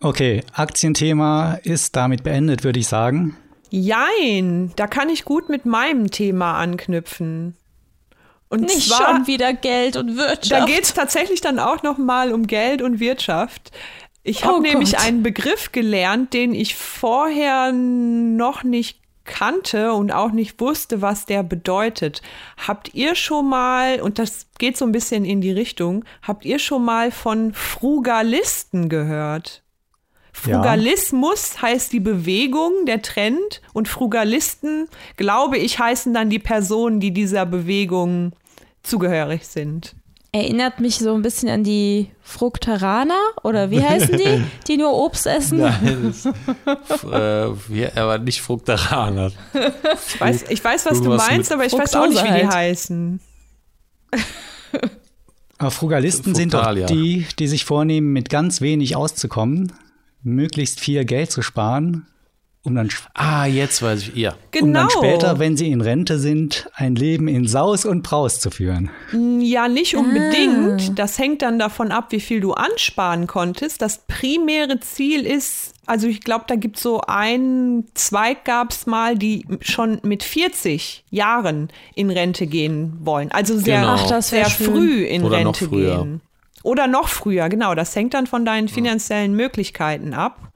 [0.00, 3.36] Okay, Aktienthema ist damit beendet, würde ich sagen.
[3.70, 7.56] Jein, da kann ich gut mit meinem Thema anknüpfen.
[8.48, 10.50] Und Nicht zwar, schon wieder Geld und Wirtschaft.
[10.52, 13.72] da geht es tatsächlich dann auch noch mal um Geld und Wirtschaft.
[14.22, 15.04] Ich habe Oh nämlich Gott.
[15.04, 21.42] einen Begriff gelernt, den ich vorher noch nicht kannte und auch nicht wusste, was der
[21.42, 22.22] bedeutet.
[22.66, 26.58] Habt ihr schon mal, und das geht so ein bisschen in die Richtung, habt ihr
[26.58, 29.62] schon mal von Frugalisten gehört?
[30.46, 30.56] Ja.
[30.62, 37.12] Frugalismus heißt die Bewegung, der Trend und Frugalisten, glaube ich, heißen dann die Personen, die
[37.12, 38.32] dieser Bewegung
[38.82, 39.94] zugehörig sind.
[40.30, 45.26] Erinnert mich so ein bisschen an die Fruktaraner oder wie heißen die, die nur Obst
[45.26, 45.58] essen?
[45.58, 46.14] Nein,
[47.10, 49.32] äh, er war nicht Fruktaraner.
[49.54, 52.46] Ich weiß, ich weiß was du meinst, aber ich weiß auch nicht, wie Fructose die
[52.46, 52.54] halt.
[52.54, 53.20] heißen.
[55.56, 59.72] Aber Frugalisten sind doch die, die sich vornehmen, mit ganz wenig auszukommen,
[60.22, 62.06] möglichst viel Geld zu sparen,
[62.64, 64.16] um dann, Ah, jetzt weiß ich.
[64.16, 64.34] Ja.
[64.50, 64.66] Genau.
[64.66, 68.50] um dann später, wenn sie in Rente sind, ein Leben in Saus und Braus zu
[68.50, 68.90] führen.
[69.40, 70.98] Ja, nicht unbedingt.
[70.98, 73.80] Das hängt dann davon ab, wie viel du ansparen konntest.
[73.80, 79.16] Das primäre Ziel ist, also ich glaube, da gibt so einen Zweig gab es mal,
[79.16, 83.30] die schon mit 40 Jahren in Rente gehen wollen.
[83.32, 83.94] Also sehr, Genau.
[83.98, 86.20] Ach, sehr früh in Oder Rente gehen.
[86.68, 87.74] Oder noch früher, genau.
[87.74, 90.52] Das hängt dann von deinen finanziellen Möglichkeiten ab.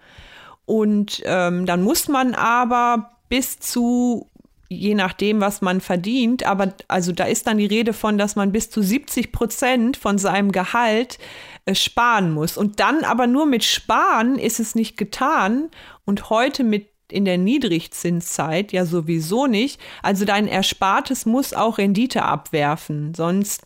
[0.67, 4.29] Und ähm, dann muss man aber bis zu,
[4.69, 8.53] je nachdem, was man verdient, aber also da ist dann die Rede von, dass man
[8.53, 11.17] bis zu 70 Prozent von seinem Gehalt
[11.65, 12.59] äh, sparen muss.
[12.59, 15.71] Und dann aber nur mit Sparen ist es nicht getan.
[16.05, 19.81] Und heute mit in der Niedrigzinszeit ja sowieso nicht.
[20.03, 23.63] Also dein Erspartes muss auch Rendite abwerfen, sonst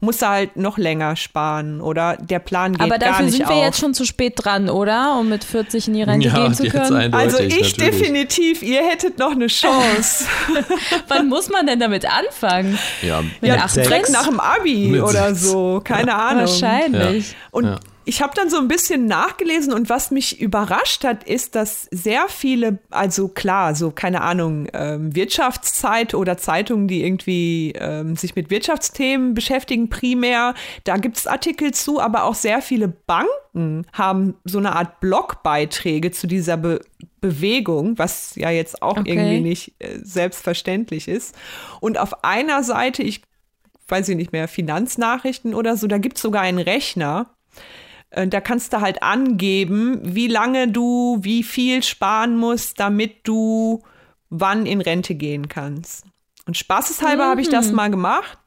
[0.00, 3.62] musst du halt noch länger sparen oder der Plan geht Aber dafür sind wir auf.
[3.64, 5.18] jetzt schon zu spät dran, oder?
[5.18, 7.12] Um mit 40 in die Rente Ja, gehen zu können.
[7.14, 7.76] Also ich natürlich.
[7.76, 10.24] definitiv, ihr hättet noch eine Chance.
[11.08, 12.78] Wann muss man denn damit anfangen?
[13.02, 13.20] Ja.
[13.22, 13.82] Mit ja, 18?
[13.84, 16.40] direkt nach dem Abi Mit oder so, keine Ahnung.
[16.46, 17.36] Wahrscheinlich.
[17.50, 17.78] Und Ja.
[18.04, 22.26] Ich habe dann so ein bisschen nachgelesen und was mich überrascht hat, ist, dass sehr
[22.28, 28.50] viele, also klar, so keine Ahnung, ähm, Wirtschaftszeit oder Zeitungen, die irgendwie ähm, sich mit
[28.50, 34.58] Wirtschaftsthemen beschäftigen, primär, da gibt es Artikel zu, aber auch sehr viele Banken haben so
[34.58, 36.80] eine Art Blogbeiträge zu dieser Be
[37.20, 39.10] Bewegung, was ja jetzt auch Okay.
[39.10, 41.34] irgendwie nicht äh, selbstverständlich ist.
[41.80, 43.20] Und auf einer Seite, ich
[43.88, 47.26] weiß ich nicht mehr, Finanznachrichten oder so, da gibt es sogar einen Rechner.
[48.10, 53.82] Äh, Da kannst du halt angeben, wie lange du wie viel sparen musst, damit du
[54.28, 56.04] wann in Rente gehen kannst.
[56.46, 58.38] Und spaßeshalber habe ich das mal gemacht.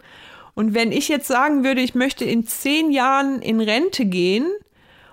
[0.56, 4.46] Und wenn ich jetzt sagen würde, ich möchte in zehn Jahren in Rente gehen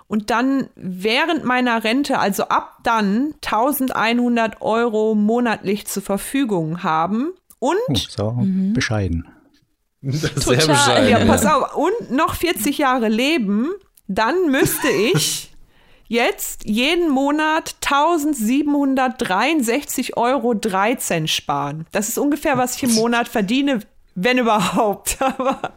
[0.07, 7.77] und dann während meiner Rente, also ab dann 1100 Euro monatlich zur Verfügung haben und
[7.87, 8.35] Oh, so
[8.73, 9.27] bescheiden.
[10.01, 10.67] Sehr Total.
[10.67, 11.09] bescheiden.
[11.09, 11.25] ja.
[11.25, 13.69] pass auf, und noch 40 Jahre leben,
[14.15, 15.51] dann müsste ich
[16.07, 21.85] jetzt jeden Monat 1763 Euro 13 sparen.
[21.91, 23.79] Das ist ungefähr, was ich im Monat verdiene,
[24.15, 25.17] wenn überhaupt.
[25.21, 25.71] Aber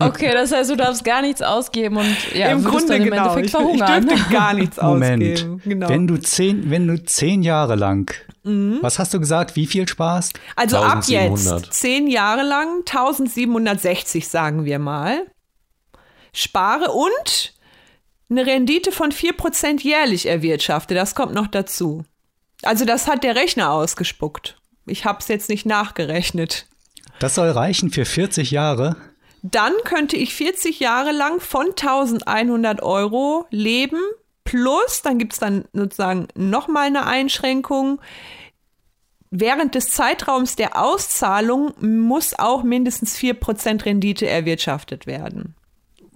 [0.00, 3.34] Okay, das heißt, du darfst gar nichts ausgeben und ja, im Grunde dann im genau.
[3.34, 4.06] Endeffekt Ich, ich verhungern.
[4.08, 5.22] dürfte gar nichts Moment.
[5.22, 5.60] ausgeben.
[5.64, 5.88] Genau.
[5.88, 8.12] Wenn, du zehn, wenn du zehn Jahre lang,
[8.80, 10.38] was hast du gesagt, wie viel sparst?
[10.54, 11.62] Also ab 1700.
[11.66, 15.26] jetzt, zehn Jahre lang, 1760 sagen wir mal,
[16.36, 17.54] spare und
[18.28, 20.94] eine Rendite von 4% jährlich erwirtschafte.
[20.94, 22.04] Das kommt noch dazu.
[22.62, 24.56] Also das hat der Rechner ausgespuckt.
[24.86, 26.66] Ich habe es jetzt nicht nachgerechnet.
[27.18, 28.96] Das soll reichen für 40 Jahre.
[29.42, 34.00] dann könnte ich 40 Jahre lang von 1100 Euro leben.
[34.44, 38.00] Plus, dann gibt es dann sozusagen nochmal eine Einschränkung.
[39.30, 45.54] Während des Zeitraums der Auszahlung muss auch mindestens 4% Rendite erwirtschaftet werden.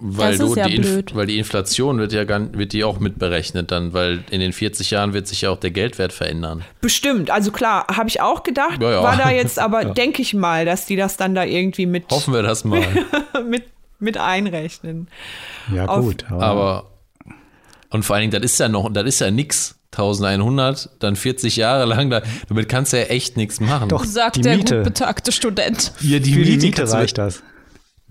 [0.02, 1.14] Weil, Das du ja die Inf- blöd.
[1.14, 4.90] weil die Inflation wird ja gar, wird die auch mitberechnet dann, weil in den 40
[4.90, 6.64] Jahren wird sich ja auch der Geldwert verändern.
[6.80, 9.02] Bestimmt, also klar, habe ich auch gedacht, Ja, ja.
[9.02, 12.32] war da jetzt aber, denke ich mal, dass die das dann da irgendwie mit, Hoffen
[12.32, 12.82] wir das mal.
[13.48, 13.64] mit,
[13.98, 15.08] mit einrechnen.
[15.74, 16.24] Ja, Auf- gut.
[16.30, 16.90] Aber
[17.90, 19.76] und vor allen Dingen, das ist ja noch, das ist ja nix.
[19.92, 23.88] 1100, dann 40 Jahre lang, da, damit kannst du ja echt nichts machen.
[23.88, 24.76] Doch, Sagt die der Miete.
[24.76, 25.92] gut betagte Student.
[26.00, 27.42] ja, die Für die Miete Miete kannst du- reicht das.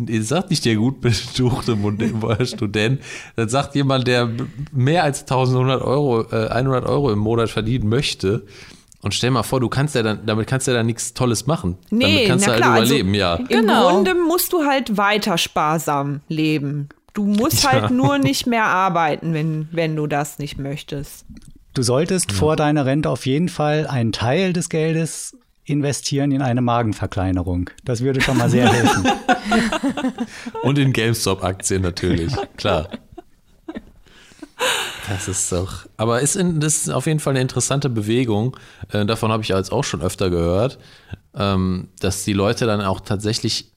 [0.08, 1.78] Ihr sagt nicht der gut betuchte
[2.46, 3.02] Student,
[3.36, 4.30] das sagt jemand, der
[4.72, 8.46] mehr als 1100 Euro, äh, 100 Euro im Monat verdienen möchte.
[9.02, 11.48] Und stell mal vor, du kannst ja dann, damit kannst du ja dann nichts Tolles
[11.48, 11.78] machen.
[11.90, 13.36] Nee, damit kannst na du halt klar, also- überleben, ja.
[13.36, 13.90] Im Genau.
[13.92, 16.90] Grunde musst du halt weiter sparsam leben.
[17.14, 21.26] Du musst halt nur nicht mehr arbeiten, wenn, wenn du das nicht möchtest.
[21.74, 25.38] Du solltest vor deiner Rente auf jeden Fall einen Teil des Geldes
[25.70, 27.70] investieren in eine Magenverkleinerung.
[27.84, 29.08] Das würde schon mal sehr helfen.
[30.64, 32.90] Und in GameStop-Aktien natürlich, klar.
[35.08, 35.88] Das ist doch.
[35.98, 38.56] Aber ist in, das ist auf jeden Fall eine interessante Bewegung.
[38.92, 40.78] Äh, davon habe ich jetzt auch schon öfter gehört,
[41.34, 43.72] ähm, dass die Leute dann auch tatsächlich.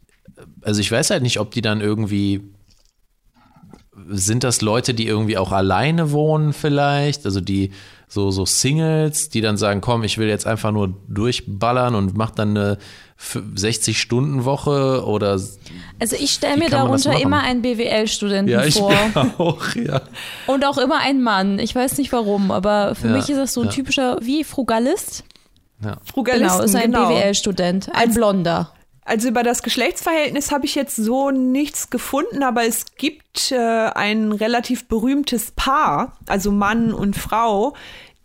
[0.61, 2.43] Also ich weiß halt nicht, ob die dann irgendwie.
[4.09, 7.25] Sind das Leute, die irgendwie auch alleine wohnen, vielleicht?
[7.25, 7.71] Also die
[8.13, 12.31] so, so Singles, die dann sagen, komm, ich will jetzt einfach nur durchballern und mach
[12.31, 12.79] dann eine
[13.19, 15.31] 60-Stunden-Woche oder
[15.99, 18.93] Also ich stelle mir darunter immer einen BWL-Studenten ja, ich vor.
[19.39, 20.03] auch, ja.
[20.47, 21.59] Und auch immer einen Mann.
[21.59, 23.73] Ich weiß nicht warum, aber für Ja, mich ist das so ein ja.
[23.73, 25.25] typischer, wie Frugalist.
[26.05, 27.09] Frugalisten, Genau, ist ein genau.
[27.09, 27.91] BWL-Student.
[27.95, 28.73] Ein Blonder.
[29.05, 34.31] Also über das Geschlechtsverhältnis habe ich jetzt so nichts gefunden, aber es gibt äh, ein
[34.31, 37.75] relativ berühmtes Paar, also Mann und Frau,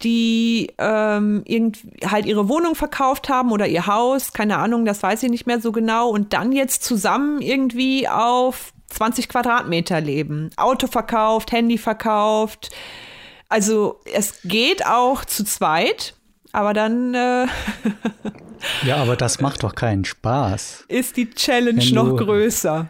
[0.04, 5.24] die ähm, irgend, halt ihre Wohnung verkauft haben oder ihr Haus, keine Ahnung, das weiß
[5.24, 10.52] ich nicht mehr so genau, und dann jetzt zusammen irgendwie auf 20 Quadratmeter leben.
[10.58, 12.70] Auto verkauft, Handy verkauft.
[13.50, 16.14] Also es geht auch zu zweit,
[16.52, 17.46] aber dann äh,
[18.86, 20.86] Ja, aber das macht doch keinen Spaß.
[20.88, 22.90] ist die Challenge Wenn noch du- größer.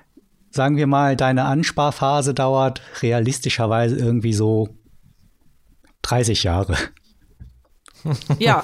[0.50, 4.70] Sagen wir mal, deine Ansparphase dauert realistischerweise irgendwie so
[6.04, 6.76] 30 Jahre.
[8.40, 8.64] Ja,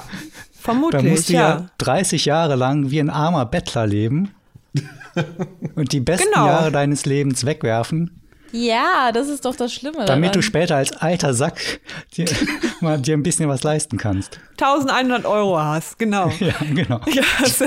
[0.52, 1.48] vermutlich, musst du ja.
[1.58, 1.66] ja.
[1.78, 4.30] 30 Jahre lang wie ein armer Bettler leben
[5.76, 6.46] und die besten Genau.
[6.46, 8.22] Jahre deines Lebens wegwerfen,
[8.56, 10.04] Ja, das ist doch das Schlimme.
[10.04, 10.42] damit du daran.
[10.42, 11.80] später als alter Sack
[12.16, 12.26] dir,
[12.80, 14.38] mal dir ein bisschen was leisten kannst.
[14.52, 16.30] 1100 Euro hast, genau.
[16.38, 17.00] Ja, genau.
[17.40, 17.62] Das,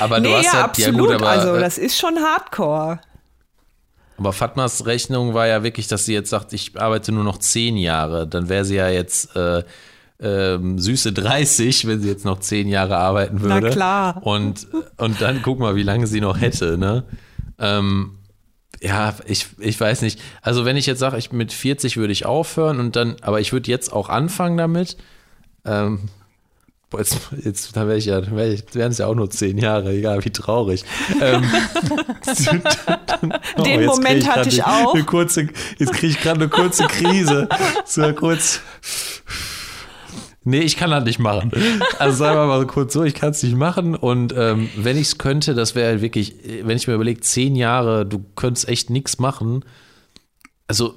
[0.00, 0.94] Aber du nee, hast ja, halt, absolut.
[0.94, 3.00] ja gut, aber, also, äh, das ist schon Hardcore.
[4.18, 7.76] aber Fatmas Rechnung war ja wirklich, dass sie jetzt sagt, ich arbeite nur noch zehn
[7.78, 8.26] Jahre.
[8.26, 9.62] Dann wäre sie ja jetzt äh,
[10.20, 13.70] ähm, süße 30, wenn sie jetzt noch zehn Jahre arbeiten Na würde.
[13.70, 14.20] klar.
[14.26, 14.66] Und,
[14.98, 17.04] und dann guck mal, wie lange sie noch hätte, ne?
[17.58, 18.18] Ähm,
[18.80, 20.20] ja, ich, ich weiß nicht.
[20.42, 23.52] Also wenn ich jetzt sage, ich mit 40 würde ich aufhören und dann, aber ich
[23.52, 24.96] würde jetzt auch anfangen damit.
[25.64, 26.08] Ähm,
[26.90, 29.58] boah, jetzt, jetzt dann wäre ich ja, wär ich, wären es ja auch nur zehn
[29.58, 30.84] Jahre, egal wie traurig.
[31.20, 31.44] Ähm,
[33.56, 34.94] Oh, Den Moment grad hatte ich auch.
[34.94, 37.48] Eine kurze, jetzt kriege ich gerade eine kurze Krise.
[37.84, 38.60] So kurz.
[40.44, 41.50] Nee, ich kann das nicht machen.
[41.98, 43.94] Also sagen wir mal kurz so, ich kann es nicht machen.
[43.96, 47.56] Und ähm, wenn ich es könnte, das wäre halt wirklich, wenn ich mir überlege, zehn
[47.56, 49.64] Jahre, du könntest echt nichts machen.
[50.66, 50.94] Also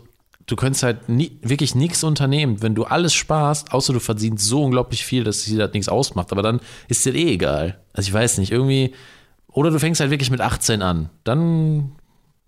[0.47, 4.63] du könntest halt nie, wirklich nichts unternehmen, wenn du alles sparst, außer du verdienst so
[4.63, 6.31] unglaublich viel, dass dir das nichts ausmacht.
[6.31, 7.77] Aber dann ist dir eh egal.
[7.93, 8.93] Also ich weiß nicht, irgendwie.
[9.47, 11.09] Oder du fängst halt wirklich mit 18 an.
[11.23, 11.91] Dann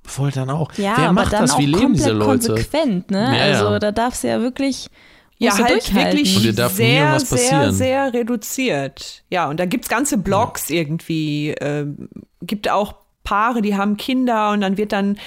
[0.04, 0.72] voll dann auch.
[0.74, 1.52] Ja, Wer aber macht dann das?
[1.52, 2.26] auch Wie leben diese Leute?
[2.48, 3.38] konsequent, ne?
[3.38, 3.60] Ja, ja.
[3.60, 4.90] also da darfst du ja wirklich
[5.39, 6.17] Ja, halt durchhalten.
[6.17, 7.73] wirklich sehr, sehr, passieren.
[7.73, 9.23] sehr reduziert.
[9.30, 11.56] Ja, und da gibt's ganze Blogs irgendwie.
[11.62, 12.10] ähm,
[12.41, 12.95] gibt auch
[13.30, 15.20] Paare, die haben Kinder und dann wird dann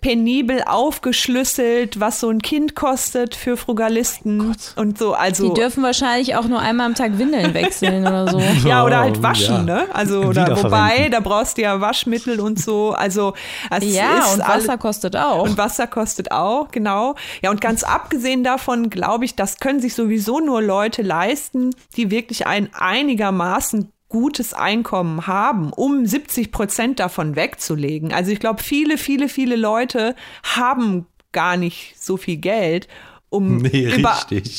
[0.00, 5.12] penibel aufgeschlüsselt, was so ein Kind kostet für Frugalisten und so.
[5.12, 8.40] Also Die dürfen wahrscheinlich auch nur einmal am Tag Windeln wechseln oder so.
[8.66, 9.74] Ja, oder Oh, halt waschen, ja.
[9.84, 9.86] ne?
[9.92, 12.92] Also, oder wobei, da brauchst du ja Waschmittel und so.
[12.92, 13.34] Also,
[13.70, 15.42] es Ja, ist und alle- Wasser kostet auch.
[15.42, 17.14] Und Wasser kostet auch, genau.
[17.42, 22.10] Ja, und ganz abgesehen davon, glaube ich, das können sich sowieso nur Leute leisten, die
[22.10, 28.12] wirklich ein einigermaßen gutes Einkommen haben, um 70 Prozent davon wegzulegen.
[28.12, 32.88] Also ich glaube, viele, viele, viele Leute haben gar nicht so viel Geld,
[33.30, 34.14] um, Nee, über,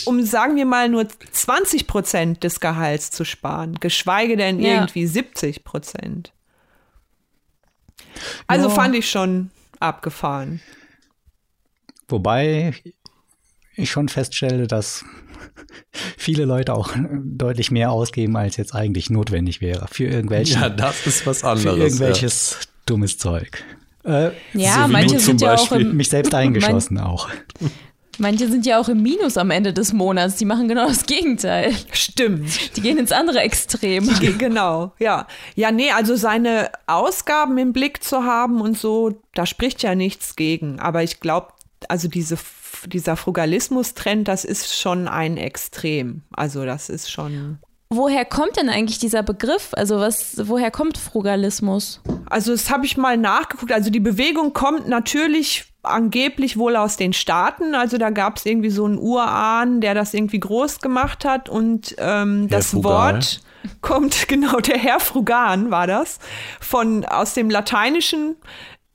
[0.06, 4.76] um sagen wir mal nur 20 Prozent des Gehalts zu sparen, geschweige denn Ja.
[4.76, 6.32] irgendwie 70 Prozent.
[8.48, 8.74] Also Ja.
[8.74, 10.62] fand ich schon abgefahren.
[12.08, 12.74] Wobei
[13.76, 15.04] ich schon feststelle, dass
[16.17, 16.89] viele Leute auch
[17.23, 21.49] deutlich mehr ausgeben, als jetzt eigentlich notwendig wäre für irgendwelche, Ja, das ist was für
[21.49, 21.77] anderes.
[21.77, 23.63] irgendwelches dummes Zeug.
[24.04, 27.30] Äh, Ja, So manche sind ja auch im, mich selbst eingeschlossen auch.
[28.17, 30.36] manche sind ja auch im Minus am Ende des Monats.
[30.38, 31.73] Die machen genau das Gegenteil.
[31.91, 32.75] Stimmt.
[32.75, 34.08] Die gehen ins andere Extrem.
[34.19, 35.27] Ge- Genau, ja.
[35.56, 40.36] Ja, nee, also seine Ausgaben im Blick zu haben und so, da spricht ja nichts
[40.36, 40.80] gegen.
[40.80, 41.47] Aber ich glaube,
[41.88, 42.38] also diese,
[42.88, 46.24] dieser Frugalismus-Trend, das ist schon ein Extrem.
[46.32, 47.60] Also das ist schon.
[47.89, 49.72] Woher kommt denn eigentlich dieser Begriff?
[49.74, 52.02] Also was, woher kommt Frugalismus?
[52.30, 53.72] Also das habe ich mal nachgeguckt.
[53.72, 57.76] Also die Bewegung kommt natürlich angeblich wohl aus den Staaten.
[57.76, 61.50] Also da gab es irgendwie so einen Urahn, der das irgendwie groß gemacht hat.
[61.50, 63.15] Und ähm, das Frugal.
[63.15, 63.41] Wort
[63.82, 66.20] kommt, genau, der Herr Frugan war das,
[66.60, 68.36] von aus dem Lateinischen.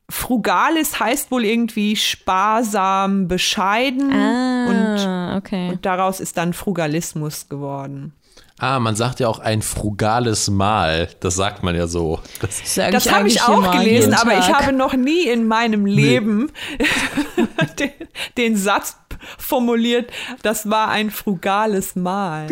[0.09, 4.13] Frugalis heißt wohl irgendwie sparsam, bescheiden.
[4.13, 5.71] Ah, okay.
[5.71, 8.13] Und daraus ist dann Frugalismus geworden.
[8.59, 11.09] Ah, man sagt ja auch ein frugales Mahl.
[11.21, 12.21] Das sagt man ja so.
[12.41, 16.51] Das, Das habe ich auch gelesen, aber ich habe noch nie in meinem Leben
[17.79, 17.91] den,
[18.39, 18.97] den Satz
[19.39, 20.11] formuliert,
[20.43, 22.47] das war ein frugales Mahl.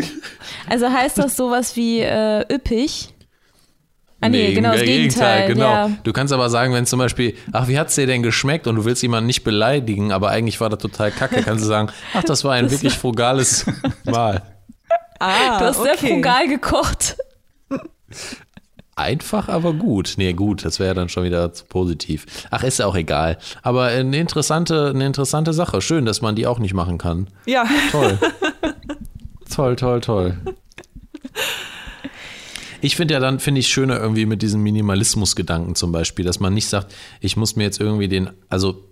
[0.69, 3.14] Also heißt das sowas wie äh, üppig?
[4.25, 5.49] Ah nee, genau im das Gegenteil.
[5.49, 5.65] genau.
[5.65, 5.91] Ja.
[6.03, 8.85] Du kannst aber sagen, wenn zum Beispiel, ach, wie hat's dir denn geschmeckt und du
[8.85, 12.45] willst jemanden nicht beleidigen, aber eigentlich war das total kacke, kannst du sagen, ach, das
[12.45, 13.67] war ein wirklich frugales
[14.05, 14.43] Mahl.
[15.21, 16.15] Ah, Du hast sehr okay.
[16.15, 17.17] frugal gekocht.
[18.97, 20.15] Einfach, aber gut.
[20.19, 22.27] Nee, gut, das wäre dann schon wieder zu positiv.
[22.51, 23.39] Ach, ist ja auch egal.
[23.63, 25.81] Aber eine interessante, eine interessante Sache.
[25.81, 27.27] Schön, dass man die auch nicht machen kann.
[27.47, 28.19] Ja, Toll.
[29.53, 30.37] toll, toll, toll.
[32.85, 36.53] Ich finde ja dann, finde ich schöner irgendwie mit diesem Minimalismus-Gedanken zum Beispiel, dass man
[36.55, 38.85] nicht sagt, ich muss mir jetzt irgendwie den, also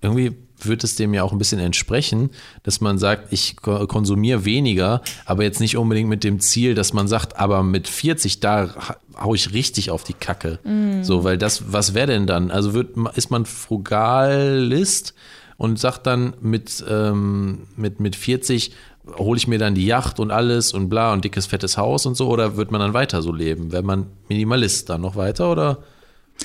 [0.00, 0.32] irgendwie
[0.62, 2.30] wird es dem ja auch ein bisschen entsprechen,
[2.64, 6.92] dass man sagt, ich ko- konsumiere weniger, aber jetzt nicht unbedingt mit dem Ziel, dass
[6.92, 10.58] man sagt, aber mit 40, da ha- hau ich richtig auf die Kacke.
[11.02, 12.50] So, weil das, was wäre denn dann?
[12.50, 15.14] Also wird, ist man Frugalist
[15.56, 18.72] und sagt dann mit, ähm, mit, mit 40
[19.16, 22.16] hole ich mir dann die Yacht und alles und bla und dickes, fettes Haus und
[22.16, 23.72] so oder wird man dann weiter so leben?
[23.72, 25.78] Wäre man Minimalist dann noch weiter oder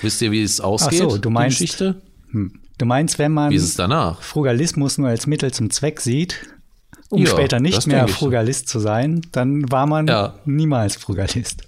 [0.01, 0.99] wisst ihr, wie es ausgeht?
[0.99, 2.01] so, du meinst- Geschichte?
[2.77, 4.21] Du meinst, wenn man Wie ist es danach?
[4.21, 6.37] Frugalismus nur als Mittel zum Zweck sieht,
[7.09, 8.07] um Ja, später nicht mehr.
[8.07, 10.33] Frugalist zu sein, dann war man Ja.
[10.45, 11.63] niemals Frugalist.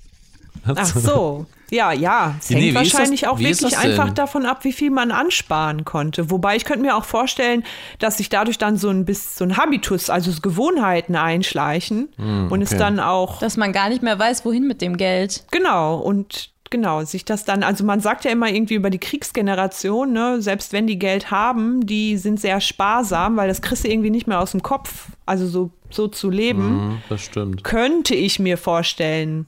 [0.65, 1.45] ach so.
[1.71, 2.35] Ja, ja.
[2.39, 6.29] Es Nee, hängt das- wahrscheinlich auch wirklich einfach davon ab, wie viel man ansparen konnte.
[6.29, 7.63] Wobei ich könnte mir auch vorstellen,
[7.99, 12.09] dass sich dadurch dann so ein bisschen so ein Habitus, also so Gewohnheiten einschleichen
[12.49, 12.79] und es okay.
[12.79, 15.43] dann auch Dass man gar nicht mehr weiß, wohin mit dem Geld.
[15.51, 20.11] Genau, und genau, sich das dann, also man sagt ja immer irgendwie über die Kriegsgeneration,
[20.13, 24.09] ne, selbst wenn die Geld haben, die sind sehr sparsam, weil das kriegst du irgendwie
[24.09, 25.07] nicht mehr aus dem Kopf.
[25.25, 27.63] Also so, so zu leben, Hm, das stimmt.
[27.63, 29.45] könnte ich mir vorstellen.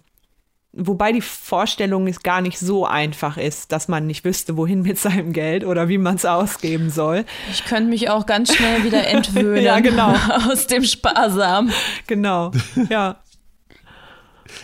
[0.80, 5.00] Wobei die Vorstellung ist gar nicht so einfach ist, dass man nicht wüsste, wohin mit
[5.00, 7.26] seinem Geld oder wie man es ausgeben soll.
[7.52, 10.14] Ich könnte mich auch ganz schnell wieder entwöhnen Ja, genau.
[10.52, 11.72] aus dem Sparsam.
[12.06, 12.52] Genau,
[12.90, 13.18] ja,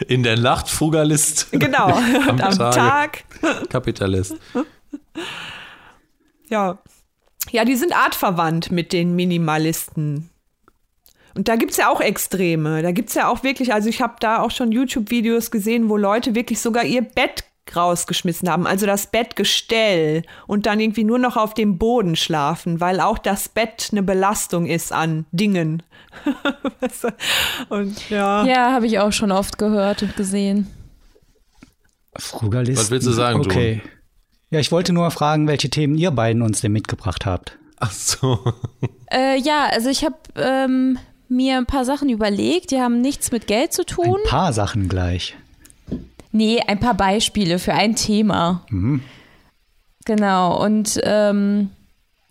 [0.07, 1.47] In der Nacht Frugalist.
[1.51, 1.87] genau.
[2.29, 2.75] Und am Tage.
[2.75, 4.35] Tag Kapitalist.
[6.49, 6.77] Ja.
[7.51, 10.29] Ja, die sind artverwandt mit den Minimalisten.
[11.35, 12.81] Und da gibt's ja auch Extreme.
[12.81, 16.35] Da gibt's ja auch wirklich, also ich habe da auch schon YouTube-Videos gesehen, wo Leute
[16.35, 17.43] wirklich sogar ihr Bett
[17.75, 22.99] rausgeschmissen haben, also das Bettgestell und dann irgendwie nur noch auf dem Boden schlafen, weil
[22.99, 25.83] auch das Bett eine Belastung ist an Dingen.
[27.01, 27.07] Du?
[27.69, 28.45] und ja.
[28.45, 30.67] Ja, habe ich auch schon oft gehört und gesehen.
[32.15, 32.79] Frugalist.
[32.79, 33.81] Was willst du sagen, Okay.
[34.51, 37.57] Ja, ich wollte nur fragen, welche Themen ihr beiden uns denn mitgebracht habt.
[37.79, 38.53] Ach so.
[39.11, 40.99] Äh, ja, also ich habe ähm,
[41.33, 44.17] mir ein paar Sachen überlegt, die haben nichts mit Geld zu tun.
[44.23, 45.35] Ein paar Sachen gleich.
[46.31, 48.65] Nee, ein paar Beispiele für ein Thema.
[50.05, 51.69] Genau, und ähm,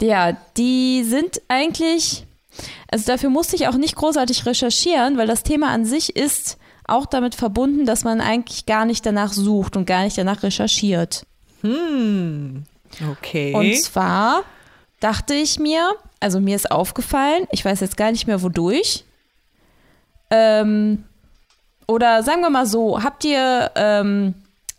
[0.01, 2.27] ja, die sind eigentlich,
[2.91, 7.07] also dafür musste ich auch nicht großartig recherchieren, weil das Thema an sich ist auch
[7.07, 11.25] damit verbunden, dass man eigentlich gar nicht danach sucht und gar nicht danach recherchiert.
[13.11, 13.55] Okay.
[13.55, 14.43] Und zwar
[15.01, 19.05] dachte ich mir, also mir ist aufgefallen, ich weiß jetzt gar nicht mehr wodurch.
[20.31, 21.05] Ähm,
[21.87, 24.35] oder sagen wir mal so, habt ihr ähm,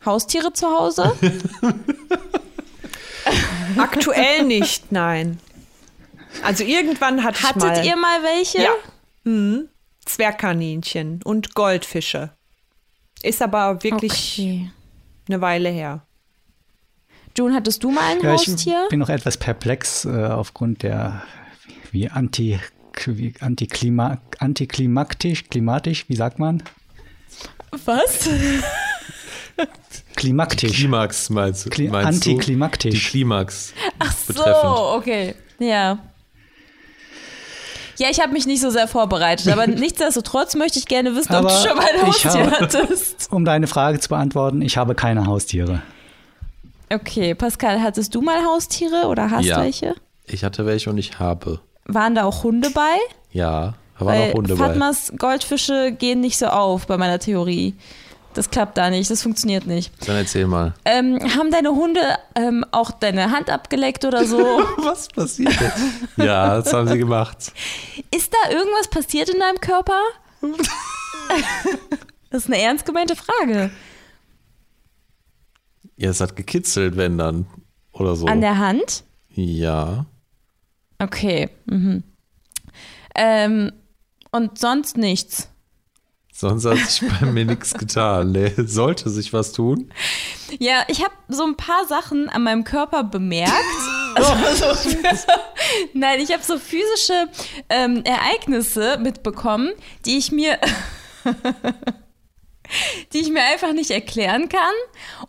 [0.05, 1.11] Haustiere zu Hause?
[3.77, 5.39] Aktuell nicht, nein.
[6.43, 8.61] Also irgendwann hatte ich Hattet mal ihr mal welche?
[8.63, 8.71] Ja.
[9.23, 9.69] Mhm.
[10.05, 12.31] Zwergkaninchen und Goldfische.
[13.21, 14.71] Ist aber wirklich Okay.
[15.29, 16.01] eine Weile her.
[17.37, 18.85] June, hattest du mal ein Ja, ich Haustier?
[18.89, 21.23] bin noch etwas perplex äh, aufgrund der
[21.91, 22.59] wie anti
[23.07, 26.61] wie antiklima, antiklimaktisch, klimatisch, wie sagt man?
[27.85, 28.29] Was?
[30.15, 30.77] Klimaktisch.
[30.77, 32.31] Klimax meinst, Kli- meinst du?
[32.31, 32.93] antiklimaktisch.
[33.05, 33.73] Die Klimax.
[33.99, 34.77] Ach betreffend.
[34.77, 35.35] so, okay.
[35.59, 35.97] Ja.
[37.97, 41.45] Ja, ich habe mich nicht so sehr vorbereitet, aber nichtsdestotrotz möchte ich gerne wissen, ob
[41.45, 43.27] Aber du schon mal ein ich Haustier habe- hattest.
[43.31, 45.81] Um deine Frage zu beantworten, ich habe keine Haustiere.
[46.91, 49.61] Okay, Pascal, hattest du mal Haustiere oder hast Ja.
[49.61, 49.95] welche?
[50.25, 51.59] Ich hatte welche und ich habe.
[51.85, 52.95] Waren da auch Hunde bei?
[53.31, 54.65] Ja, da waren Weil auch Hunde bei.
[54.67, 57.75] Fatmas Goldfische gehen nicht so auf bei meiner Theorie.
[58.33, 59.91] Das klappt da nicht, das funktioniert nicht.
[60.07, 60.73] Dann erzähl mal.
[60.85, 61.99] Ähm, haben deine Hunde
[62.35, 64.37] ähm, auch deine Hand abgeleckt oder so?
[64.77, 65.77] Was passiert jetzt?
[66.17, 67.51] ja, das haben sie gemacht.
[68.15, 69.99] Ist da irgendwas passiert in deinem Körper?
[72.31, 73.69] das ist eine ernst gemeinte Frage.
[75.97, 77.45] Ja, es hat gekitzelt, wenn dann.
[77.91, 78.25] Oder so.
[78.25, 79.03] An der Hand?
[79.29, 80.05] ja.
[80.99, 81.49] Okay.
[81.65, 82.03] Mhm.
[83.15, 83.71] Ähm,
[84.31, 85.49] und sonst nichts.
[86.31, 88.31] Sonst hat sich bei mir nichts getan.
[88.31, 89.91] Nee, sollte sich was tun.
[90.59, 93.53] Ja, ich habe so ein paar Sachen an meinem Körper bemerkt.
[94.15, 95.31] Also, so,
[95.95, 97.29] nein, ich habe so physische
[97.67, 99.71] ähm, Ereignisse mitbekommen,
[100.05, 100.59] die ich mir,
[103.13, 104.61] die ich mir einfach nicht erklären kann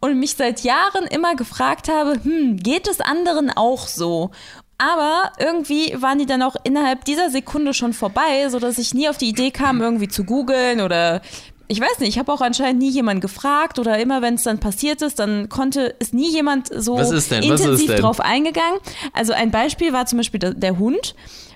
[0.01, 4.31] und mich seit Jahren immer gefragt habe, hm, geht es anderen auch so?
[4.79, 9.19] Aber irgendwie waren die dann auch innerhalb dieser Sekunde schon vorbei, sodass ich nie auf
[9.19, 11.23] die Idee kam, irgendwie zu googeln oder
[11.67, 14.59] ich weiß nicht, ich habe auch anscheinend nie jemanden gefragt oder immer wenn es dann
[14.61, 18.79] passiert ist, dann konnte ist nie jemand so intensiv drauf eingegangen.
[19.13, 21.15] Also ein Beispiel war zum Beispiel der Hund.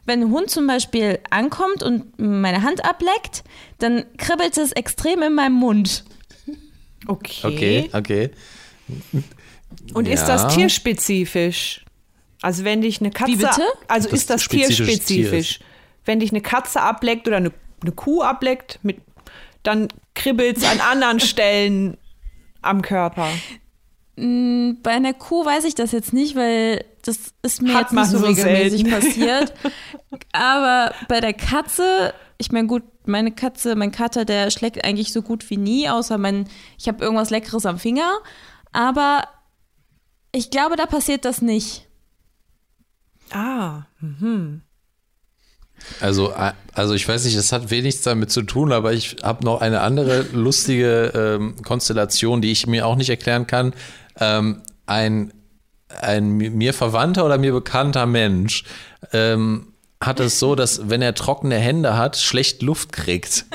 [0.09, 3.45] Wenn ein Hund zum Beispiel ankommt und meine Hand ableckt,
[3.79, 6.03] dann kribbelt es extrem in meinem Mund.
[7.07, 7.47] Okay.
[7.47, 8.31] Okay, okay.
[9.93, 10.29] Und ist Ja.
[10.29, 11.85] das tierspezifisch?
[12.41, 13.63] Also wenn dich eine Katze, Wie bitte?
[13.87, 15.61] also Das ist das tierspezifisch?
[16.07, 17.53] Wenn dich eine Katze ableckt oder eine,
[17.83, 18.97] eine Kuh ableckt, mit,
[19.63, 21.99] dann kribbelt es an anderen Stellen
[22.63, 23.29] am Körper.
[24.83, 28.11] Bei einer Kuh weiß ich das jetzt nicht, weil das ist mir Hat jetzt nicht
[28.11, 28.91] so so regelmäßig selten.
[28.91, 29.55] passiert.
[30.33, 35.23] Aber bei der Katze, ich meine gut, meine Katze, mein Kater, der schlägt eigentlich so
[35.23, 36.49] gut wie nie, außer mein,
[36.79, 38.11] ich habe irgendwas Leckeres am Finger.
[38.73, 39.23] Aber
[40.33, 41.89] ich glaube, da passiert das nicht.
[43.31, 43.83] Ah,
[46.01, 46.33] Also,
[46.75, 49.81] also ich weiß nicht, es hat wenig damit zu tun, aber ich habe noch eine
[49.81, 53.75] andere lustige ähm, Konstellation, die ich mir auch nicht erklären kann.
[54.21, 55.33] Ähm, ein,
[56.01, 58.65] ein mir verwandter oder mir bekannter Mensch
[59.13, 63.47] ähm, hat es so, dass wenn er trockene Hände hat, schlecht Luft kriegt.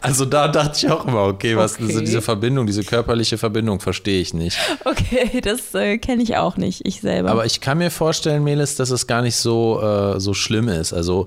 [0.00, 1.92] Also da dachte ich auch immer, okay, was Okay.
[1.92, 4.56] so diese Verbindung, diese körperliche Verbindung verstehe ich nicht.
[4.84, 7.30] Okay, das äh, kenne ich auch nicht, ich selber.
[7.30, 10.92] Aber ich kann mir vorstellen, Melis, dass es gar nicht so, äh, so schlimm ist.
[10.92, 11.26] Also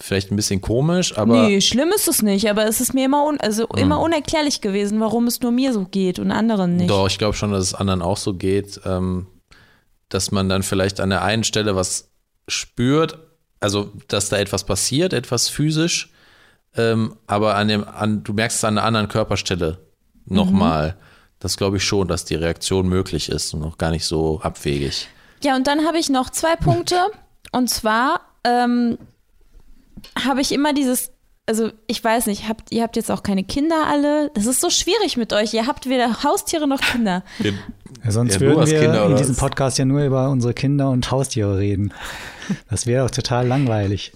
[0.00, 3.26] vielleicht ein bisschen komisch, aber nee, schlimm ist es nicht, aber es ist mir immer,
[3.26, 6.90] un also immer unerklärlich gewesen, warum es nur mir so geht und anderen nicht.
[6.90, 9.26] Doch, ich glaube schon, dass es anderen auch so geht, ähm,
[10.08, 12.10] dass man dann vielleicht an der einen Stelle was
[12.48, 13.18] spürt,
[13.60, 16.12] also dass da etwas passiert, etwas physisch,
[16.76, 19.78] ähm, aber an dem, an, du merkst es an einer anderen Körperstelle
[20.26, 20.96] nochmal.
[21.38, 25.08] Das glaube ich schon, dass die Reaktion möglich ist und noch gar nicht so abwegig.
[25.42, 26.96] Ja, und dann habe ich noch zwei Punkte.
[27.52, 28.96] Und zwar ähm,
[30.24, 31.10] habe ich immer dieses,
[31.46, 34.30] also ich weiß nicht, habt, ihr habt jetzt auch keine Kinder alle.
[34.34, 35.52] Das ist so schwierig mit euch.
[35.52, 37.22] Ihr habt weder Haustiere noch Kinder.
[37.40, 39.36] Ja, sonst Ja, würden wir Kinder, in diesem?
[39.36, 41.92] Podcast ja nur über unsere Kinder und Haustiere reden.
[42.70, 44.12] Das wäre doch total langweilig.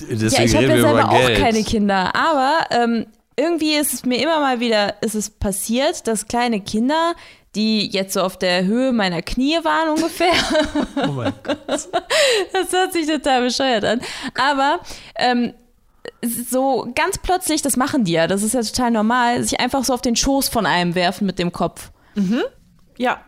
[0.00, 1.38] Deswegen ja, ich habe ja selber auch Geld.
[1.38, 2.14] keine Kinder.
[2.14, 7.14] Aber ähm, irgendwie ist es mir immer mal wieder, ist es passiert, dass kleine Kinder,
[7.54, 10.32] die jetzt so auf der Höhe meiner Knie waren ungefähr,
[11.08, 11.58] Oh mein Gott.
[12.52, 14.00] Das hört sich total bescheuert an.
[14.36, 14.80] Aber
[15.16, 15.52] ähm,
[16.22, 19.94] so ganz plötzlich, das machen die ja, das ist ja total normal, sich einfach so
[19.94, 21.90] auf den Schoß von einem werfen mit dem Kopf.
[22.98, 23.20] ja.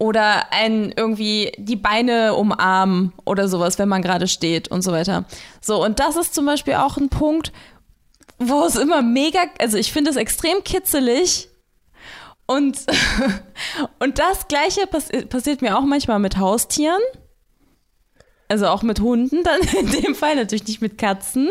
[0.00, 5.26] Oder einen irgendwie die Beine umarmen oder sowas, wenn man gerade steht und so weiter.
[5.60, 7.52] So, und das ist zum Beispiel auch ein Punkt,
[8.38, 11.48] wo es immer mega, also ich finde es extrem kitzelig.
[12.46, 12.78] Und,
[14.00, 17.02] und das Gleiche passi passiert mir auch manchmal mit Haustieren.
[18.48, 21.50] Also auch mit Hunden, dann in dem Fall natürlich nicht mit Katzen.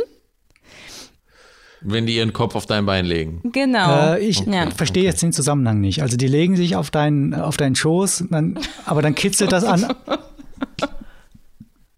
[1.82, 3.42] Wenn die ihren Kopf auf dein Bein legen.
[3.54, 4.14] Genau.
[4.16, 4.70] Äh, ich Ja.
[4.72, 6.02] verstehe jetzt den Zusammenhang nicht.
[6.02, 9.94] Also die legen sich auf deinen, auf deinen Schoß, dann, aber dann kitzelt das an.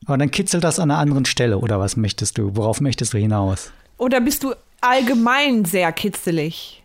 [0.06, 2.56] Aber dann kitzelt das an einer anderen Stelle, oder was möchtest du?
[2.56, 3.72] Worauf möchtest du hinaus?
[3.98, 6.84] Oder bist du allgemein sehr kitzelig?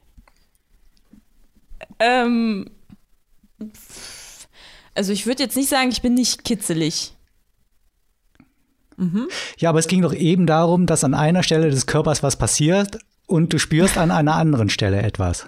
[1.99, 2.67] Ähm,
[4.95, 7.13] Also ich würde jetzt nicht sagen, ich bin nicht kitzelig.
[8.97, 9.29] Mhm.
[9.59, 12.99] Ja, aber es ging doch eben darum, dass an einer Stelle des Körpers was passiert
[13.27, 15.47] und du spürst an einer anderen Stelle etwas.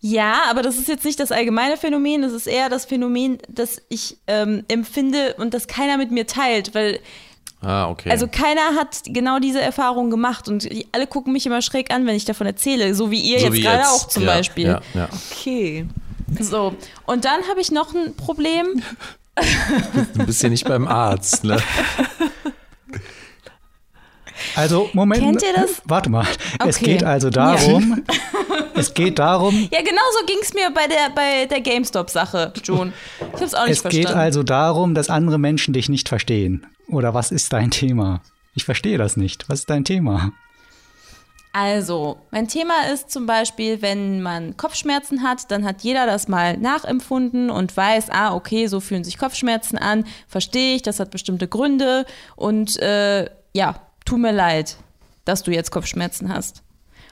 [0.00, 3.80] Ja, aber das ist jetzt nicht das allgemeine Phänomen, das ist eher das Phänomen, das
[3.88, 6.98] ich ähm, empfinde und das keiner mit mir teilt, weil
[7.60, 8.10] Ah, okay.
[8.10, 12.16] also keiner hat genau diese Erfahrung gemacht und alle gucken mich immer schräg an, wenn
[12.16, 13.88] ich davon erzähle, so wie ihr So jetzt wie gerade jetzt.
[13.92, 14.66] auch zum ja, Beispiel.
[14.66, 15.08] Ja, ja.
[15.30, 15.86] Okay.
[16.40, 16.74] So,
[17.06, 18.82] und dann habe ich noch ein Problem.
[20.14, 21.58] Du bist ja nicht beim Arzt, ne?
[24.56, 25.22] Also, Moment.
[25.22, 25.80] Kennt ihr das?
[25.84, 26.26] Warte mal.
[26.66, 26.84] Es Okay.
[26.94, 28.02] geht also darum,
[28.74, 32.92] es geht darum, Ja, genau so ging es mir bei der, bei der GameStop-Sache, June.
[33.20, 34.08] Ich habe es auch nicht es verstanden.
[34.08, 36.66] geht also darum, dass andere Menschen dich nicht verstehen.
[36.88, 38.20] Oder was ist dein Thema?
[38.54, 39.48] Ich verstehe das nicht.
[39.48, 40.32] Was ist dein Thema?
[41.54, 46.56] Also, mein Thema ist zum Beispiel, wenn man Kopfschmerzen hat, dann hat jeder das mal
[46.56, 51.48] nachempfunden und weiß, ah, okay, so fühlen sich Kopfschmerzen an, verstehe ich, das hat bestimmte
[51.48, 53.74] Gründe und äh, ja,
[54.06, 54.76] tu mir leid,
[55.26, 56.62] dass du jetzt Kopfschmerzen hast.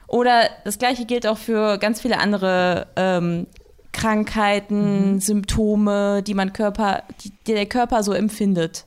[0.07, 3.45] Oder das gleiche gilt auch für ganz viele andere ähm,
[3.93, 8.85] Krankheiten, Symptome, die man Körper, die, die der Körper so empfindet.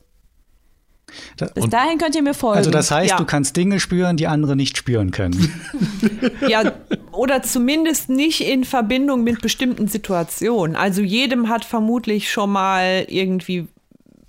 [1.36, 2.58] Da- Bis dahin könnt ihr mir folgen.
[2.58, 3.16] Also das heißt, Ja.
[3.18, 5.52] du kannst Dinge spüren, die andere nicht spüren können.
[6.48, 6.72] Ja,
[7.12, 10.74] oder zumindest nicht in Verbindung mit bestimmten Situationen.
[10.76, 13.68] Also jedem hat vermutlich schon mal irgendwie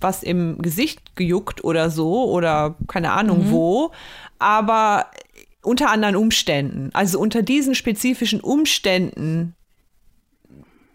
[0.01, 3.91] was im Gesicht gejuckt oder so oder keine Ahnung wo,
[4.39, 5.07] aber
[5.61, 6.89] unter anderen Umständen.
[6.93, 9.55] Also unter diesen spezifischen Umständen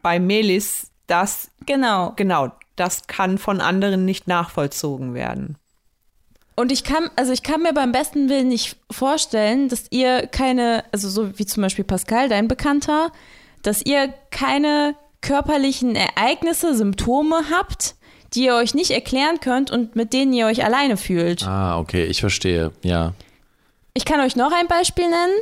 [0.02, 2.12] bei Melis, das genau.
[2.16, 5.56] genau, das kann von anderen nicht nachvollzogen werden.
[6.61, 10.84] Und ich kann, also ich kann mir beim besten Willen nicht vorstellen, dass ihr keine,
[10.92, 13.12] also so wie zum Beispiel Pascal, dein Bekannter,
[13.62, 17.94] dass ihr keine körperlichen Ereignisse, Symptome habt,
[18.34, 21.46] die ihr euch nicht erklären könnt und mit denen ihr euch alleine fühlt.
[21.46, 23.14] Ah, okay, ich verstehe, ja.
[23.94, 25.40] Ich kann euch noch ein Beispiel nennen.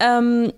[0.00, 0.52] Ähm,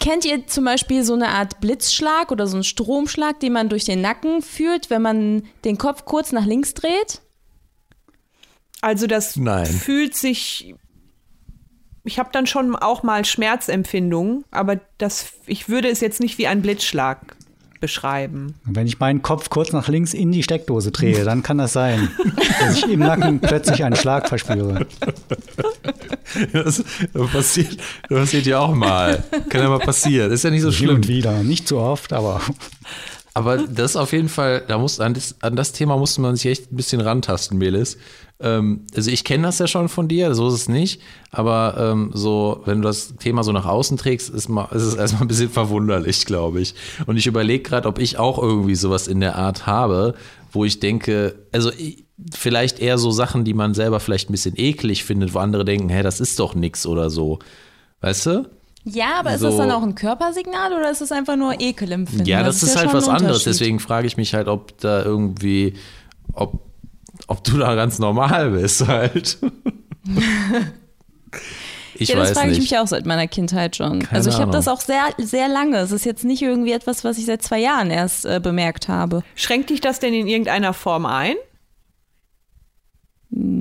[0.00, 3.84] kennt ihr zum Beispiel so eine Art Blitzschlag oder so einen Stromschlag, den man durch
[3.84, 7.20] den Nacken fühlt, wenn man den Kopf kurz nach links dreht?
[8.82, 9.64] Also das Nein.
[9.66, 10.74] fühlt sich.
[12.04, 16.48] Ich habe dann schon auch mal Schmerzempfindungen, aber das, ich würde es jetzt nicht wie
[16.48, 17.36] ein Blitzschlag
[17.80, 18.54] beschreiben.
[18.64, 22.10] Wenn ich meinen Kopf kurz nach links in die Steckdose drehe, dann kann das sein,
[22.60, 24.86] dass ich im Nacken plötzlich einen Schlag verspüre.
[26.52, 26.82] Das
[27.32, 27.76] passiert,
[28.08, 29.22] das passiert ja auch mal.
[29.48, 30.30] Kann ja mal passieren.
[30.32, 30.94] Ist ja nicht so Hin schlimm.
[30.96, 31.42] und wieder.
[31.44, 32.40] Nicht so oft, aber
[33.34, 36.46] Aber das auf jeden Fall, da muss, an, das, an das Thema musste man sich
[36.50, 37.96] echt ein bisschen rantasten, Melis.
[38.42, 41.00] Ähm, also ich kenne das ja schon von dir, so ist es nicht.
[41.30, 44.94] Aber ähm, so, wenn du das Thema so nach außen trägst, ist, mal, ist es
[44.94, 46.74] erstmal ein bisschen verwunderlich, glaube ich.
[47.06, 50.14] Und ich überlege gerade, ob ich auch irgendwie sowas in der Art habe,
[50.52, 54.54] wo ich denke, also ich, vielleicht eher so Sachen, die man selber vielleicht ein bisschen
[54.56, 57.38] eklig findet, wo andere denken, hä, das ist doch nix oder so.
[58.00, 58.48] Weißt du?
[58.84, 62.26] Ja, aber ist So- das dann auch ein Körpersignal oder ist es einfach nur Ekelempfinden?
[62.26, 63.44] Ja, das, ist ja halt was anderes.
[63.44, 65.74] Deswegen frage ich mich halt, ob da irgendwie,
[66.32, 66.58] ob,
[67.32, 69.38] ob du da ganz normal bist halt.
[71.94, 72.70] ich ja, das weiß frage ich nicht.
[72.70, 74.00] mich auch seit meiner Kindheit schon.
[74.00, 75.78] Keine also ich habe das auch sehr, sehr lange.
[75.78, 79.22] Es ist jetzt nicht irgendwie etwas, was ich seit zwei Jahren erst äh, bemerkt habe.
[79.34, 81.36] Schränkt dich das denn in irgendeiner Form ein?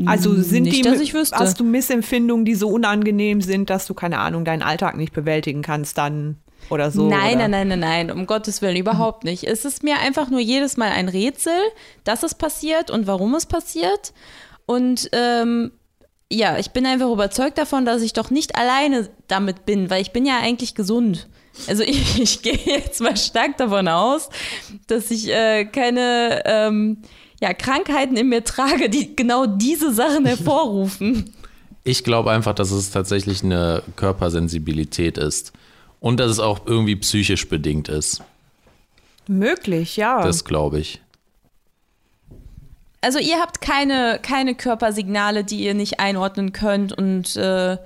[0.05, 1.37] Also sind nicht, die, dass ich wüsste.
[1.37, 5.61] hast du Missempfindungen, die so unangenehm sind, dass du keine Ahnung deinen Alltag nicht bewältigen
[5.61, 6.35] kannst dann
[6.71, 7.07] oder so?
[7.07, 7.47] nein, oder?
[7.47, 9.43] nein, nein, nein, nein, um Gottes Willen, überhaupt nicht.
[9.43, 11.59] Es ist mir einfach nur jedes Mal ein Rätsel,
[12.03, 14.13] dass es passiert und warum es passiert.
[14.65, 15.71] Und ähm,
[16.31, 20.11] ja, ich bin einfach überzeugt davon, dass ich doch nicht alleine damit bin, weil ich
[20.11, 21.27] bin ja eigentlich gesund.
[21.67, 24.29] Also ich, ich gehe jetzt mal stark davon aus,
[24.87, 27.01] dass ich äh, keine ähm,
[27.41, 31.33] ja, Krankheiten in mir trage, die genau diese Sachen hervorrufen.
[31.83, 35.51] Ich glaube einfach, dass es tatsächlich eine Körpersensibilität ist.
[36.01, 38.21] Und dass es auch irgendwie psychisch bedingt ist.
[39.27, 40.23] Möglich, ja.
[40.23, 40.99] Das glaube ich.
[42.99, 47.77] Also ihr habt keine, keine Körpersignale, die ihr nicht einordnen könnt und äh,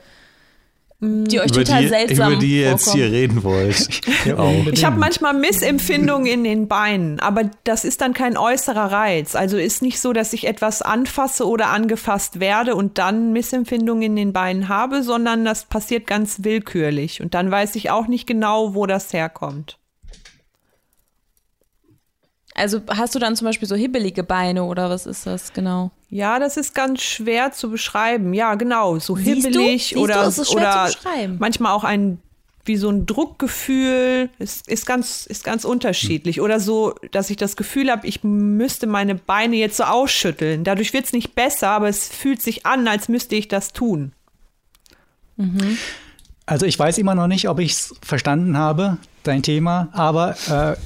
[1.01, 3.11] die euch total seltsam vorkommen.
[3.11, 3.89] reden wollt.
[4.25, 4.49] Ja, Auch.
[4.49, 4.77] unbedingt.
[4.77, 9.35] Ich habe manchmal Missempfindungen in den Beinen, aber das ist dann kein äußerer Reiz.
[9.35, 14.15] Also ist nicht so, dass ich etwas anfasse oder angefasst werde und dann Missempfindungen in
[14.15, 17.21] den Beinen habe, sondern das passiert ganz willkürlich.
[17.21, 19.77] Und dann weiß ich auch nicht genau, wo das herkommt.
[22.55, 25.91] Also hast du dann zum Beispiel so hibbelige Beine oder was ist das genau?
[26.15, 28.33] Ja, das ist ganz schwer zu beschreiben.
[28.33, 29.33] Ja, genau, so Siehst du?
[29.33, 30.89] hibbelig Siehst du, oder, es oder
[31.39, 32.19] manchmal auch ein
[32.63, 34.29] wie so ein Druckgefühl.
[34.39, 36.39] Ist, ist, ganz, ist ganz unterschiedlich.
[36.39, 40.63] Oder so, dass ich das Gefühl habe, ich müsste meine Beine jetzt so ausschütteln.
[40.63, 44.13] Dadurch wird es nicht besser, aber es fühlt sich an, als müsste ich das tun.
[45.35, 45.77] Mhm.
[46.45, 50.77] Also ich weiß immer noch nicht, ob ich es verstanden habe, dein Thema, aber äh,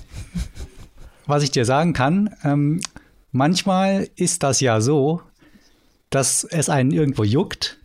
[1.27, 2.81] was ich dir sagen kann, ähm,
[3.31, 5.21] manchmal ist das ja so,
[6.09, 7.77] dass es einen irgendwo juckt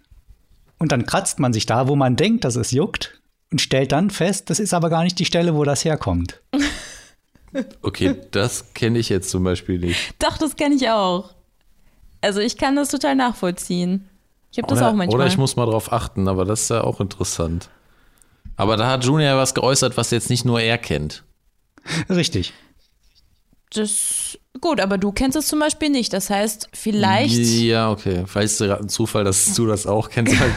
[0.79, 3.21] und dann kratzt man sich da, wo man denkt, dass es juckt
[3.51, 6.41] und stellt dann fest, das ist aber gar nicht die Stelle, wo das herkommt.
[7.83, 10.21] Okay, das kenne ich jetzt zum Beispiel nicht.
[10.21, 11.31] Doch, das kenne ich auch.
[12.21, 14.09] Also ich kann das total nachvollziehen.
[14.51, 15.21] Ich habe das oder, auch manchmal.
[15.21, 17.71] Oder ich muss mal drauf achten, aber das ist ja auch interessant.
[18.57, 21.25] Aber da hat Junior was geäußert, was jetzt nicht nur er kennt.
[22.09, 22.53] Richtig.
[23.73, 26.13] Das gut, aber du kennst es zum Beispiel nicht.
[26.13, 27.37] Das heißt, vielleicht.
[27.37, 28.25] Ja, okay.
[28.27, 30.35] Vielleicht ist es gerade ein Zufall, dass du das auch kennst.
[30.41, 30.53] Halt.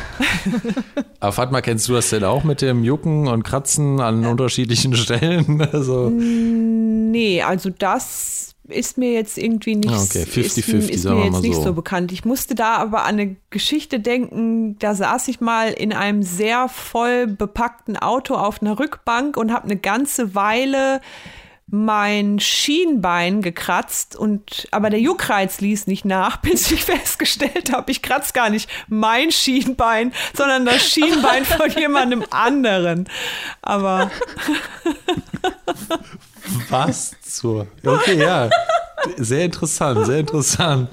[1.20, 5.68] aber Fatma, kennst du das denn auch mit dem Jucken und Kratzen an unterschiedlichen Stellen?
[5.78, 6.10] Also.
[6.10, 10.26] Nee, also das ist mir jetzt irgendwie nicht, ah, okay.
[10.26, 11.64] 50, 50, ist, ist mir jetzt nicht so.
[11.64, 11.74] so.
[11.74, 12.12] bekannt.
[12.12, 16.70] Ich musste da aber an eine Geschichte denken, da saß ich mal in einem sehr
[16.70, 21.02] voll bepackten Auto auf einer Rückbank und habe eine ganze Weile
[21.70, 28.02] mein Schienbein gekratzt und aber der Juckreiz ließ nicht nach, bis ich festgestellt habe, ich
[28.02, 33.10] kratze gar nicht mein Schienbein, sondern das Schienbein von jemandem anderen.
[33.62, 34.10] Aber
[36.70, 37.68] was zur?
[37.86, 38.50] Okay, ja.
[39.18, 40.90] Sehr interessant, sehr interessant.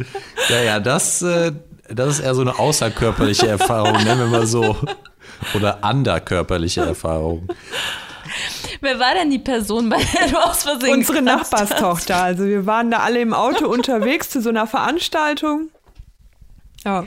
[0.49, 1.53] Ja, ja, das, äh,
[1.89, 4.77] das ist eher so eine außerkörperliche Erfahrung, nennen wir mal so.
[5.55, 7.49] Oder anderkörperliche Erfahrung.
[8.85, 12.17] Wer war denn die Person, bei der du aus Versehen Unsere Nachbarstochter.
[12.17, 15.71] Also wir waren da alle im Auto unterwegs zu so einer Veranstaltung.
[16.85, 17.07] Ja.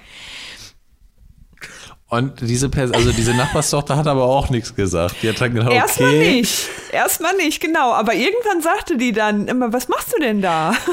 [2.09, 5.17] Und diese Person, also diese Nachbarstochter hat aber auch nichts gesagt.
[5.21, 5.77] Die hat dann gedacht, okay.
[5.77, 6.69] Erstmal nicht.
[6.91, 7.93] Erstmal nicht, genau.
[7.93, 10.73] Aber irgendwann sagte die dann immer, was machst du denn da?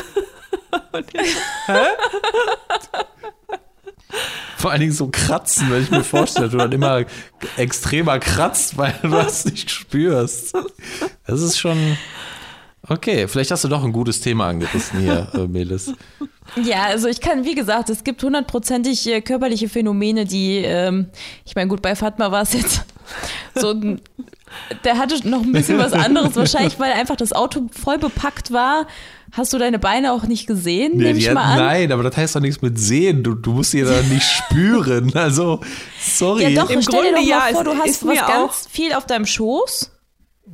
[1.12, 1.87] Ich, Hä?
[4.64, 7.04] Vor allen Dingen so kratzen, wenn ich mir vorstelle, du dann immer
[7.58, 10.54] extremer kratzt, weil du das nicht spürst.
[11.26, 11.98] Das ist schon.
[12.88, 15.92] Okay, vielleicht hast du doch ein gutes Thema angerissen hier, äh, Melis.
[16.56, 21.08] Ja, also ich kann, wie gesagt, es gibt hundertprozentig äh, körperliche Phänomene, die, ähm,
[21.44, 22.86] ich meine, gut, bei Fatma war es jetzt
[23.54, 23.74] so,
[24.84, 28.86] der hatte noch ein bisschen was anderes, wahrscheinlich, weil einfach das Auto voll bepackt war.
[29.32, 30.96] Hast du deine Beine auch nicht gesehen?
[30.96, 31.59] Nee, Nehm ich mal an.
[31.59, 33.24] Nein, aber das heißt doch nichts mit sehen.
[33.24, 35.12] Du, du musst sie ja nicht spüren.
[35.16, 35.61] Also,
[36.00, 36.52] sorry.
[36.52, 38.92] Ja, doch, Im stell Grunde, dir doch mal ja, vor, du hast was ganz viel
[38.92, 39.90] auf deinem Schoß.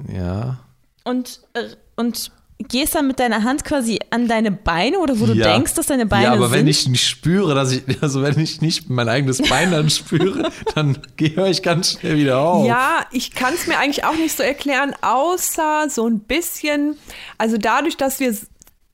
[0.09, 0.61] Ja.
[1.05, 1.65] Und, äh,
[1.97, 2.33] und
[2.69, 5.53] gehst dann mit deiner Hand quasi an deine Beine oder wo du ja.
[5.53, 6.33] denkst, dass deine Beine sind.
[6.33, 6.59] Ja, aber sind?
[6.59, 10.51] wenn ich nicht spüre, dass ich, also wenn ich nicht mein eigenes Bein dann spüre,
[10.75, 12.67] dann höre ich ganz schnell wieder auf.
[12.67, 16.97] Ja, ich kann es mir eigentlich auch nicht so erklären, außer so ein bisschen,
[17.39, 18.35] also dadurch, dass wir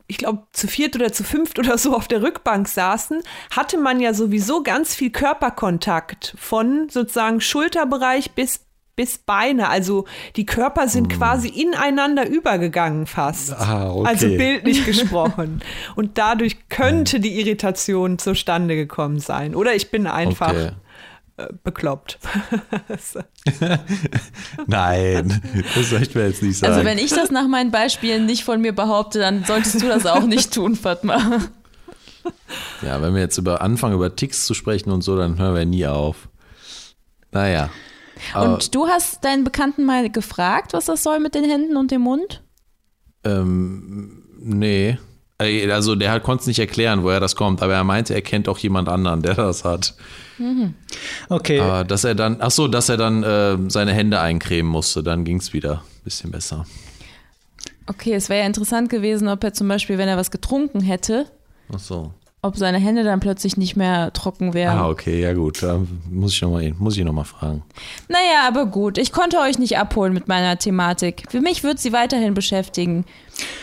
[0.08, 3.98] ich glaube, zu viert oder zu fünft oder so auf der Rückbank saßen, hatte man
[3.98, 8.65] ja sowieso ganz viel Körperkontakt von sozusagen Schulterbereich bis
[8.96, 9.68] bis Beine.
[9.68, 11.18] Also die Körper sind hm.
[11.18, 13.52] quasi ineinander übergegangen fast.
[13.52, 14.08] Ah, okay.
[14.08, 15.60] Also bildlich gesprochen.
[15.94, 19.54] Und dadurch könnte die Irritation zustande gekommen sein.
[19.54, 20.70] Oder ich bin einfach okay.
[21.36, 22.18] äh, bekloppt.
[24.66, 25.42] Nein,
[25.74, 26.72] das soll ich mir jetzt nicht sagen.
[26.72, 30.06] Also wenn ich das nach meinen Beispielen nicht von mir behaupte, dann solltest du das
[30.06, 31.42] auch nicht tun, Fatma.
[32.82, 35.64] Ja, wenn wir jetzt über anfangen, über Ticks zu sprechen und so, dann hören wir
[35.64, 36.28] nie auf.
[37.30, 37.70] Naja.
[38.34, 42.02] Und du hast deinen Bekannten mal gefragt, was das soll mit den Händen und dem
[42.02, 42.42] Mund?
[43.24, 44.98] Ähm, nee.
[45.38, 48.48] Äh, also der konnte es nicht erklären, woher das kommt, aber er meinte, er kennt
[48.48, 49.94] auch jemand anderen, der das hat.
[50.38, 50.74] Mhm.
[51.28, 51.60] Okay.
[51.60, 55.24] Aber dass er dann, ach so, dass er dann äh, seine Hände eincremen musste, dann
[55.24, 56.66] ging es wieder ein bisschen besser.
[57.86, 61.26] Okay, es wäre ja interessant gewesen, ob er zum Beispiel, wenn er was getrunken hätte,
[61.72, 62.12] ach so
[62.42, 64.78] ob seine Hände dann plötzlich nicht mehr trocken wären.
[64.78, 65.80] Ah, okay, ja gut, da
[66.10, 67.64] muss ich nochmal noch fragen.
[68.08, 71.24] Naja, aber gut, ich konnte euch nicht abholen mit meiner Thematik.
[71.28, 73.04] Für mich wird sie weiterhin beschäftigen,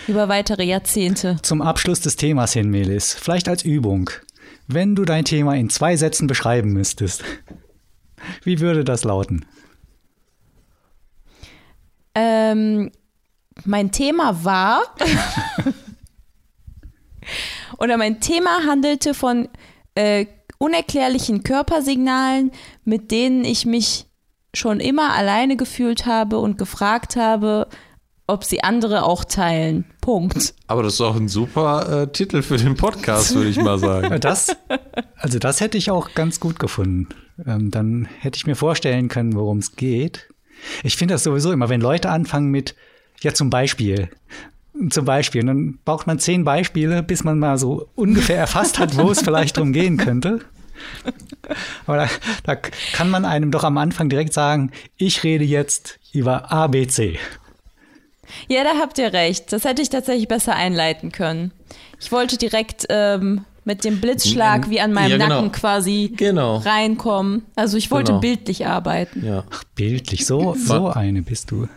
[0.08, 1.38] über weitere Jahrzehnte.
[1.44, 4.10] Zum Abschluss des Themas hin, Melis, vielleicht als Übung.
[4.68, 7.24] Wenn du dein Thema in zwei Sätzen beschreiben müsstest,
[8.44, 9.46] wie würde das lauten?
[12.16, 12.92] Ähm,
[13.66, 14.82] mein Thema war
[17.84, 19.50] oder mein Thema handelte von
[19.96, 20.26] äh,
[20.58, 22.52] unerklärlichen Körpersignalen,
[22.86, 24.06] mit denen ich mich
[24.54, 27.68] schon immer alleine gefühlt habe und gefragt habe,
[28.26, 29.84] ob sie andere auch teilen.
[30.00, 30.54] Punkt.
[30.68, 34.18] Aber das ist auch ein super äh, Titel für den Podcast, würde ich mal sagen.
[34.22, 34.56] Das,
[35.18, 37.10] also das hätte ich auch ganz gut gefunden.
[37.46, 40.30] Ähm, dann hätte ich mir vorstellen können, worum es geht.
[40.84, 42.76] Ich finde das sowieso immer, wenn Leute anfangen mit,
[43.20, 44.10] ja zum Beispiel,
[44.90, 48.98] zum Beispiel, und dann braucht man zehn Beispiele, bis man mal so ungefähr erfasst hat,
[48.98, 50.40] wo es vielleicht drum gehen könnte.
[51.86, 52.10] Aber da,
[52.44, 57.18] da kann man einem doch am Anfang direkt sagen, ich rede jetzt über ABC.
[58.48, 59.54] Ja, da habt ihr recht.
[59.54, 61.52] Das hätte ich tatsächlich besser einleiten können.
[62.00, 65.36] Ich wollte direkt ähm, mit dem Blitzschlag wie an meinem Ja, genau.
[65.36, 66.58] Nacken quasi Genau.
[66.58, 67.44] reinkommen.
[67.56, 68.20] Also ich wollte Genau.
[68.22, 69.24] bildlich arbeiten.
[69.26, 69.44] Ja.
[69.52, 71.68] Ach, bildlich, so, so eine bist du.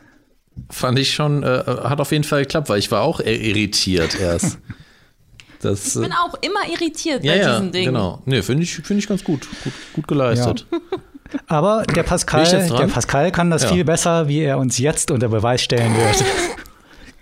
[0.70, 4.14] Fand ich schon, äh, hat auf jeden Fall geklappt, weil ich war auch ir- irritiert
[4.20, 4.58] erst.
[5.60, 7.94] Das, Ich bin auch immer irritiert ja, bei ja, diesen Dingen.
[7.94, 8.22] genau.
[8.26, 9.48] Nee, finde ich, find ich ganz gut.
[9.64, 10.66] Gut, gut geleistet.
[11.48, 13.68] Aber der Pascal, der Pascal kann das Ja.
[13.70, 16.24] viel besser, wie er uns jetzt unter Beweis stellen wird.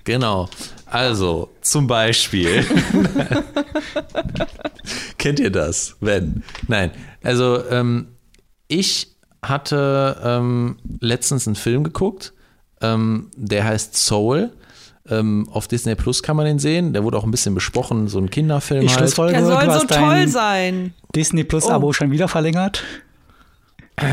[0.06, 0.50] Genau.
[0.84, 2.62] Also, zum Beispiel.
[5.18, 5.96] Kennt ihr das?
[6.00, 6.42] Wenn?
[6.68, 6.90] Nein.
[7.22, 8.08] Also, ähm,
[8.68, 12.32] ich hatte ähm, letztens einen Film geguckt,
[12.92, 14.50] ähm, der heißt Soul.
[15.06, 16.94] Ähm, auf Disney Plus kann man den sehen.
[16.94, 19.16] Der wurde auch ein bisschen besprochen, so ein Kinderfilm Ich halt.
[19.18, 20.94] Der soll so toll sein.
[21.14, 22.82] Disney Plus Abo schon wieder verlängert.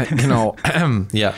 [0.09, 0.55] Genau.
[1.13, 1.33] ja.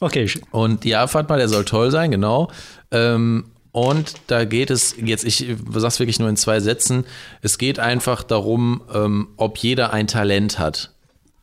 [0.00, 2.50] Okay, Und ja, fand mal, der soll toll sein, genau.
[2.90, 7.04] Ähm, und da geht es jetzt, ich sag's wirklich nur in zwei Sätzen,
[7.40, 10.92] es geht einfach darum, ähm, ob jeder ein Talent hat.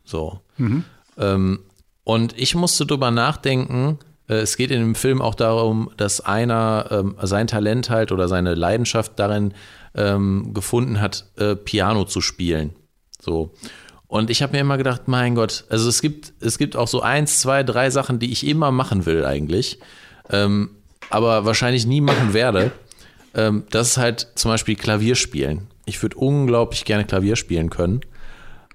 [0.06, 0.40] So.
[1.18, 1.60] Ähm,
[2.04, 6.88] und ich musste drüber nachdenken, äh, es geht in dem Film auch darum, dass einer
[6.92, 9.54] ähm, sein Talent halt oder seine Leidenschaft darin
[9.96, 12.74] ähm, gefunden hat, äh, Piano zu spielen.
[13.20, 13.54] So.
[14.08, 17.02] Und ich habe mir immer gedacht, mein Gott, also es gibt, es gibt auch so
[17.02, 19.80] eins, zwei, drei Sachen, die ich immer machen will eigentlich,
[20.30, 20.72] ähm,
[21.10, 22.72] aber wahrscheinlich nie machen werde.
[23.34, 25.68] Ähm, das ist halt zum Beispiel Klavier spielen.
[25.86, 28.02] Ich würde unglaublich gerne Klavier spielen können.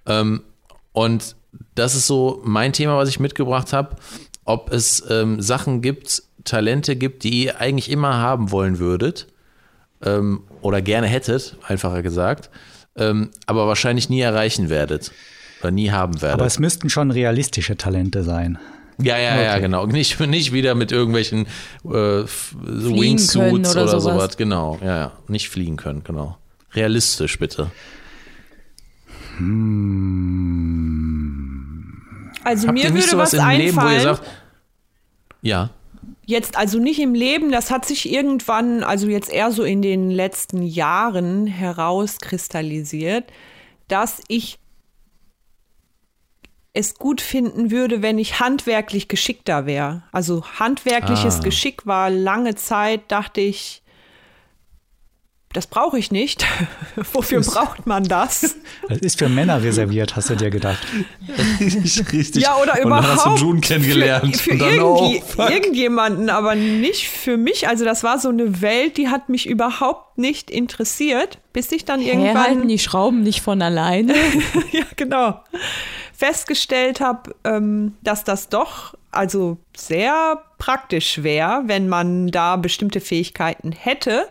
[0.07, 0.43] Ähm,
[0.93, 1.37] und
[1.75, 3.97] das ist so mein Thema, was ich mitgebracht habe,
[4.47, 9.27] ob es ähm, Sachen gibt, Talente gibt, die ihr eigentlich immer haben wollen würdet
[10.03, 12.49] ähm, oder gerne hättet, einfacher gesagt,
[12.97, 15.13] ähm, aber wahrscheinlich nie erreichen werdet
[15.61, 16.35] oder nie haben werdet.
[16.39, 18.59] aber es müssten schon realistische Talente sein.
[18.99, 19.61] ja, ja, ja, Okay.
[19.63, 19.87] genau.
[19.87, 21.47] Nicht, nicht wieder mit irgendwelchen
[21.85, 24.03] äh, Wingsuits können oder, oder sowas.
[24.05, 24.37] sowas.
[24.37, 25.13] Genau, ja, ja.
[25.29, 26.39] Nicht fliegen können, genau.
[26.75, 27.71] Realistisch, bitte.
[32.47, 34.01] Also Habt mir würde was im Leben, wo ihr einfallen.
[34.03, 34.23] sagt,
[35.43, 35.71] ja,
[36.29, 40.11] Jetzt also nicht im Leben, das hat sich irgendwann, also jetzt eher so in den
[40.11, 43.25] letzten Jahren herauskristallisiert,
[43.89, 44.59] dass ich
[46.73, 50.03] es gut finden würde, wenn ich handwerklich geschickter wäre.
[50.13, 51.43] Also handwerkliches Ah.
[51.43, 53.83] Geschick war lange Zeit, dachte ich,
[55.57, 56.45] das brauche ich nicht.
[57.13, 58.57] Wofür braucht man das?
[58.89, 60.87] Das ist für Männer reserviert, hast du dir gedacht.
[62.13, 62.43] richtig.
[62.43, 63.41] Ja, oder und dann hast überhaupt.
[63.41, 64.37] du June kennengelernt.
[64.37, 67.69] Für, für und dann, irgendwie, oh, irgendjemanden, aber nicht für mich.
[67.69, 72.01] Also das war so eine Welt, die hat mich überhaupt nicht interessiert, bis ich dann
[72.01, 74.15] Hä, halten irgendwann, die Schrauben nicht von alleine?
[74.73, 75.41] ja genau,
[76.13, 83.73] festgestellt habe, ähm, dass das doch also sehr praktisch wäre, wenn man da bestimmte Fähigkeiten
[83.73, 84.29] hätte.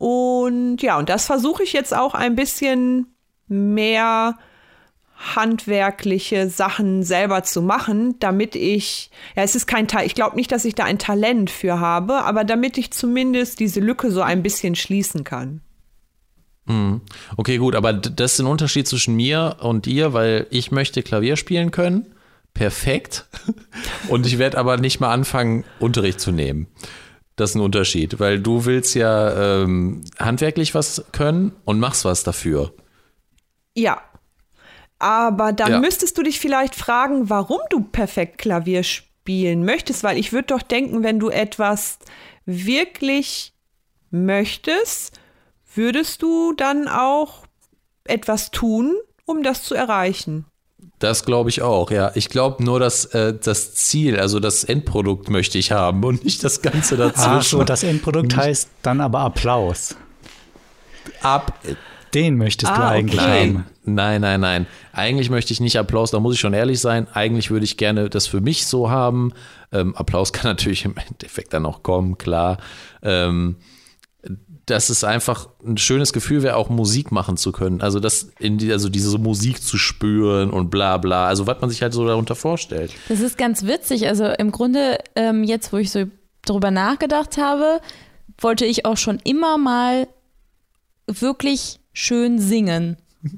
[0.00, 3.08] Und ja, und das versuche ich jetzt auch ein bisschen
[3.48, 4.38] mehr
[5.34, 10.50] handwerkliche Sachen selber zu machen, damit ich, ja, es ist kein Teil, ich glaube nicht,
[10.52, 14.42] dass ich da ein Talent für habe, aber damit ich zumindest diese Lücke so ein
[14.42, 15.60] bisschen schließen kann.
[17.36, 21.36] Okay, gut, aber das ist ein Unterschied zwischen mir und dir, weil ich möchte Klavier
[21.36, 22.06] spielen können.
[22.54, 23.26] Perfekt.
[24.08, 26.66] Und ich werde aber nicht mal anfangen, Unterricht zu nehmen.
[27.36, 32.22] Das ist ein Unterschied, weil du willst ja ähm, handwerklich was können und machst was
[32.22, 32.74] dafür.
[33.74, 34.02] Ja.
[34.98, 35.80] Aber dann Ja.
[35.80, 40.62] müsstest du dich vielleicht fragen, warum du perfekt Klavier spielen möchtest, weil ich würde doch
[40.62, 41.98] denken, wenn du etwas
[42.44, 43.54] wirklich
[44.10, 45.18] möchtest,
[45.74, 47.44] würdest du dann auch
[48.04, 50.44] etwas tun, um das zu erreichen.
[51.00, 52.12] Das glaube ich auch, ja.
[52.14, 56.44] Ich glaube nur, dass äh, das Ziel, also das Endprodukt möchte ich haben und nicht
[56.44, 57.58] das Ganze Ach dazwischen.
[57.58, 59.96] so, das Endprodukt heißt dann aber Applaus.
[61.22, 61.58] Ab.
[62.14, 62.96] Den möchtest du Ah, okay.
[62.98, 63.64] eigentlich Nein, haben.
[63.94, 64.66] nein, nein, nein.
[64.92, 67.06] Eigentlich möchte ich nicht Applaus, da muss ich schon ehrlich sein.
[67.14, 69.32] Eigentlich würde ich gerne das für mich so haben.
[69.72, 72.58] Ähm, Applaus kann natürlich im Endeffekt dann auch kommen, klar.
[73.02, 73.56] Ähm,
[74.70, 77.80] dass es einfach ein schönes Gefühl wäre, auch Musik machen zu können.
[77.80, 81.26] Also das in die, also diese Musik zu spüren und bla bla.
[81.26, 82.92] Also was man sich halt so darunter vorstellt.
[83.08, 84.06] Das ist ganz witzig.
[84.06, 86.04] Also im Grunde, ähm, jetzt wo ich so
[86.42, 87.80] drüber nachgedacht habe,
[88.38, 90.08] wollte ich auch schon immer mal
[91.06, 92.96] wirklich schön singen.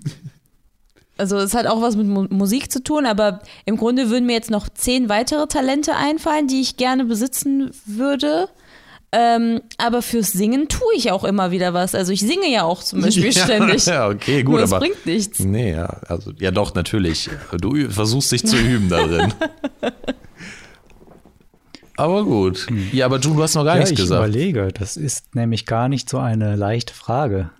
[1.18, 4.32] Also es hat auch was mit Mu Musik zu tun, aber im Grunde würden mir
[4.32, 8.48] jetzt noch zehn weitere Talente einfallen, die ich gerne besitzen würde.
[9.14, 11.94] Ähm, aber fürs Singen tue ich auch immer wieder was.
[11.94, 13.84] Also ich singe ja auch zum Beispiel ja, ständig.
[13.84, 14.80] Ja, okay, gut, Nur es aber.
[14.80, 15.38] bringt nichts.
[15.40, 17.28] Nee, ja, also, ja doch, natürlich.
[17.60, 19.34] Du versuchst dich zu üben da drin.
[21.96, 22.66] aber gut.
[22.92, 24.26] Ja, aber June, du hast noch gar ja, nichts ich gesagt.
[24.26, 24.68] überlege.
[24.72, 27.50] Das ist nämlich gar nicht so eine leichte Frage.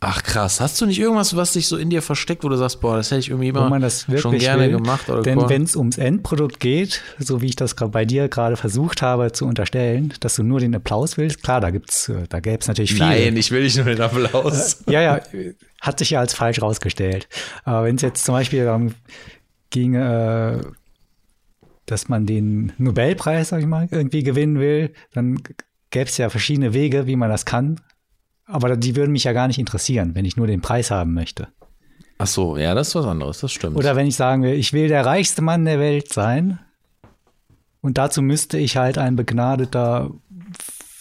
[0.00, 2.82] Ach krass, hast du nicht irgendwas, was sich so in dir versteckt, wo du sagst,
[2.82, 4.72] boah, das hätte ich irgendwie immer man das wirklich schon gerne will.
[4.72, 8.28] gemacht oder Denn wenn es ums Endprodukt geht, so wie ich das gerade bei dir
[8.28, 12.24] gerade versucht habe zu unterstellen, dass du nur den Applaus willst, klar, da gibt's, äh,
[12.28, 13.06] da gäbe es natürlich viel.
[13.06, 14.82] Nein, ich will nicht nur den Applaus.
[14.86, 15.20] Ja, ja,
[15.80, 17.26] hat sich ja als falsch rausgestellt.
[17.64, 18.94] Aber wenn es jetzt zum Beispiel darum
[19.70, 20.70] ginge, äh,
[21.86, 25.38] dass man den Nobelpreis, sag ich mal, irgendwie gewinnen will, dann
[25.90, 27.80] gäbe es ja verschiedene Wege, wie man das kann.
[28.46, 31.48] Aber die würden mich ja gar nicht interessieren, wenn ich nur den Preis haben möchte.
[32.18, 33.76] Ach so, ja, das ist was anderes, das stimmt.
[33.76, 36.58] Oder wenn ich sagen will, ich will der reichste Mann der Welt sein.
[37.82, 40.10] Und dazu müsste ich halt ein begnadeter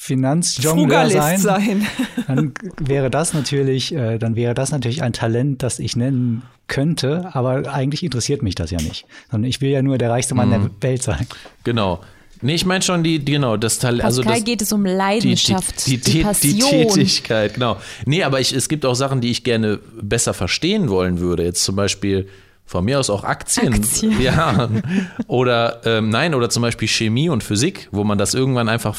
[0.06, 1.40] Finanzjongler Frugalist sein.
[1.40, 1.88] sein.
[2.28, 7.30] dann wäre das natürlich, äh, dann wäre das natürlich ein Talent, das ich nennen könnte,
[7.34, 9.08] aber eigentlich interessiert mich das ja nicht.
[9.32, 11.26] Sondern ich will ja nur der reichste Mann der Welt sein.
[11.64, 12.02] genau.
[12.42, 14.04] Nee, ich meine schon die, genau, das Talent.
[14.04, 16.60] Also das, geht es um Leidenschaft, die, die, die, die.
[16.60, 17.78] Tätigkeit, genau.
[18.06, 21.44] Nee, aber ich, es gibt auch Sachen, die ich gerne besser verstehen wollen würde.
[21.44, 22.28] Jetzt zum Beispiel
[22.66, 23.74] von mir aus auch Aktien.
[23.74, 24.20] Aktien.
[24.22, 24.70] Ja.
[25.28, 28.98] Oder ähm, nein, oder zum Beispiel Chemie und Physik, wo man das irgendwann einfach,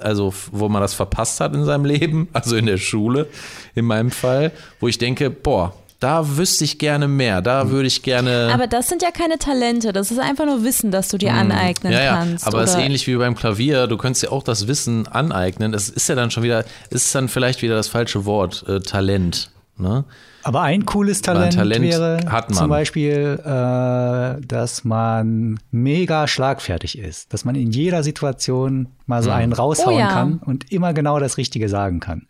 [0.00, 3.28] also wo man das verpasst hat in seinem Leben, also in der Schule
[3.74, 5.74] in meinem Fall, wo ich denke, boah,
[6.04, 8.50] da wüsste ich gerne mehr, da würde ich gerne.
[8.52, 11.92] Aber das sind ja keine Talente, das ist einfach nur Wissen, das du dir aneignen
[11.92, 11.98] Hm.
[11.98, 12.46] ja, ja, kannst.
[12.46, 13.86] aber es ist ähnlich wie beim Klavier.
[13.86, 15.72] Du könntest ja auch das Wissen aneignen.
[15.72, 19.50] Es ist ja dann schon wieder, ist dann vielleicht wieder das falsche Wort, äh, Talent.
[19.78, 20.04] Ne?
[20.42, 22.58] Aber ein cooles ein Talent, Talent wäre hat man.
[22.58, 29.30] zum Beispiel, äh, dass man mega schlagfertig ist, dass man in jeder Situation mal so
[29.30, 30.08] einen raushauen Oh ja.
[30.12, 32.26] kann und immer genau das Richtige sagen kann.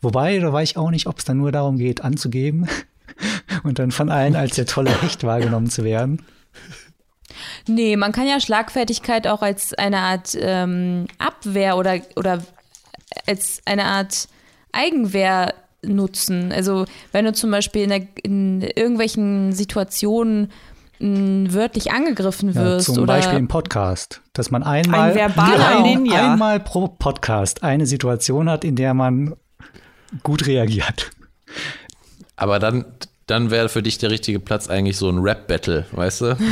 [0.00, 2.68] Wobei, da weiß ich auch nicht, ob es dann nur darum geht, anzugeben
[3.64, 6.22] und dann von allen als der tolle Hecht wahrgenommen zu werden.
[7.66, 12.42] Nee, man kann ja Schlagfertigkeit auch als eine Art ähm, Abwehr oder, oder
[13.26, 14.28] als eine Art
[14.72, 16.52] Eigenwehr nutzen.
[16.52, 20.50] Also wenn du zum Beispiel in, der, in irgendwelchen Situationen
[20.98, 25.82] mh, wörtlich angegriffen Ja, wirst zum oder Beispiel im Podcast, dass man einmal, Ein verbaler
[25.82, 26.32] Ninja.
[26.32, 29.34] einmal pro Podcast eine Situation hat, in der man
[30.22, 31.10] gut reagiert.
[32.36, 32.84] Aber dann,
[33.26, 36.36] dann wäre für dich der richtige Platz eigentlich so ein Rap-Battle, weißt du?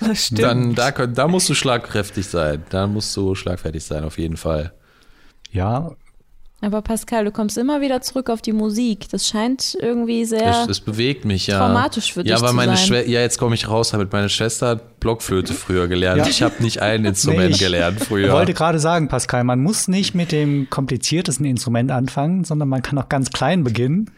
[0.00, 0.42] Das stimmt.
[0.42, 2.64] dann, da, da musst du schlagkräftig sein.
[2.70, 4.72] Da musst du schlagfertig sein, auf jeden Fall.
[5.52, 5.92] Ja,
[6.64, 9.08] Aber Pascal, du kommst immer wieder zurück auf die Musik.
[9.10, 10.62] Das scheint irgendwie sehr.
[10.62, 11.58] Es, es bewegt mich, ja.
[11.58, 12.86] traumatisch für ja, dich weil zu meine sein.
[12.86, 14.12] Schwester, ja, jetzt komme ich raus damit.
[14.12, 16.18] Meine Schwester hat Blockflöte früher gelernt.
[16.18, 16.28] Ja.
[16.28, 18.32] Ich habe nicht ein Instrument Nee, ich gelernt Ich früher.
[18.32, 22.96] wollte gerade sagen, Pascal, man muss nicht mit dem kompliziertesten Instrument anfangen, sondern man kann
[22.96, 24.12] auch ganz klein beginnen.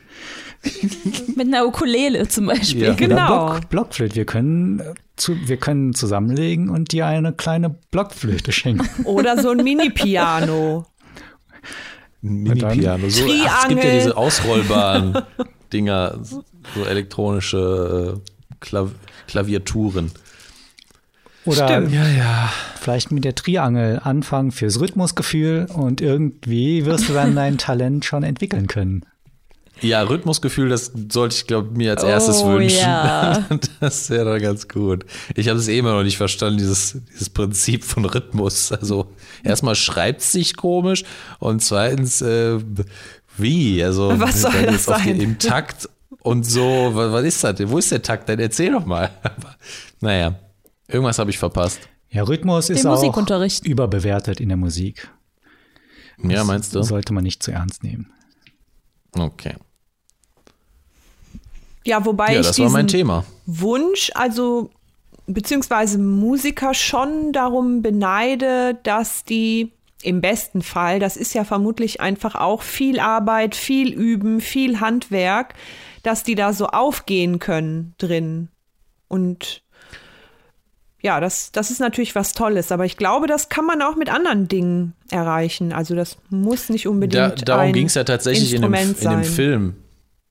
[1.36, 2.84] Mit einer Ukulele zum Beispiel.
[2.84, 2.94] Ja.
[2.94, 3.26] Genau.
[3.26, 4.16] Block, Blockflöte.
[4.16, 9.04] Wir können, äh, zu, wir können zusammenlegen und dir eine kleine Blockflöte schenken.
[9.04, 10.86] Oder so ein Mini-Piano.
[12.24, 13.08] Mini-Piano.
[13.10, 15.22] So, ach, es gibt ja diese ausrollbaren
[15.72, 16.18] Dinger,
[16.74, 18.90] so elektronische äh, Klav
[19.26, 20.10] Klaviaturen.
[21.44, 21.92] Oder Stimmt.
[21.92, 22.52] Ja, ja.
[22.80, 28.22] vielleicht mit der Triangel anfangen fürs Rhythmusgefühl und irgendwie wirst du dann dein Talent schon
[28.22, 29.04] entwickeln können.
[29.84, 32.78] Ja, Rhythmusgefühl, das sollte ich, glaube mir als erstes Oh, wünschen.
[32.78, 33.46] ja.
[33.80, 35.04] Das wäre dann ganz gut.
[35.36, 38.72] Ich habe es eh immer noch nicht verstanden, dieses, dieses Prinzip von Rhythmus.
[38.72, 39.06] Also
[39.42, 41.04] erstmal schreibt es sich komisch
[41.38, 42.58] und zweitens, äh,
[43.36, 43.82] wie?
[43.84, 45.20] Also Was soll das sein?
[45.20, 45.88] Im Takt
[46.20, 47.56] und so, was, was ist das?
[47.68, 48.28] Wo ist der Takt?
[48.28, 49.10] Dann erzähl doch mal.
[49.22, 49.56] Aber,
[50.00, 50.34] naja,
[50.88, 51.80] irgendwas habe ich verpasst.
[52.10, 53.66] Ja, Rhythmus ist auch Musikunterricht.
[53.66, 55.10] überbewertet in der Musik.
[56.22, 56.82] Ja, meinst du?
[56.84, 58.12] Sollte man nicht zu ernst nehmen.
[59.16, 59.54] Okay.
[61.84, 63.24] Ja, wobei Ja, ich das war mein diesen Thema.
[63.46, 64.70] Wunsch, also
[65.26, 69.72] beziehungsweise Musiker schon darum beneide, dass die
[70.02, 75.54] im besten Fall, das ist ja vermutlich einfach auch viel Arbeit, viel Üben, viel Handwerk,
[76.02, 78.48] dass die da so aufgehen können drin.
[79.08, 79.62] Und
[81.00, 84.10] ja, das, das ist natürlich was Tolles, aber ich glaube, das kann man auch mit
[84.10, 85.72] anderen Dingen erreichen.
[85.72, 88.94] Also das muss nicht Da, unbedingt darum ein ging es ja tatsächlich in dem, in
[88.94, 89.24] dem.
[89.24, 89.74] Film.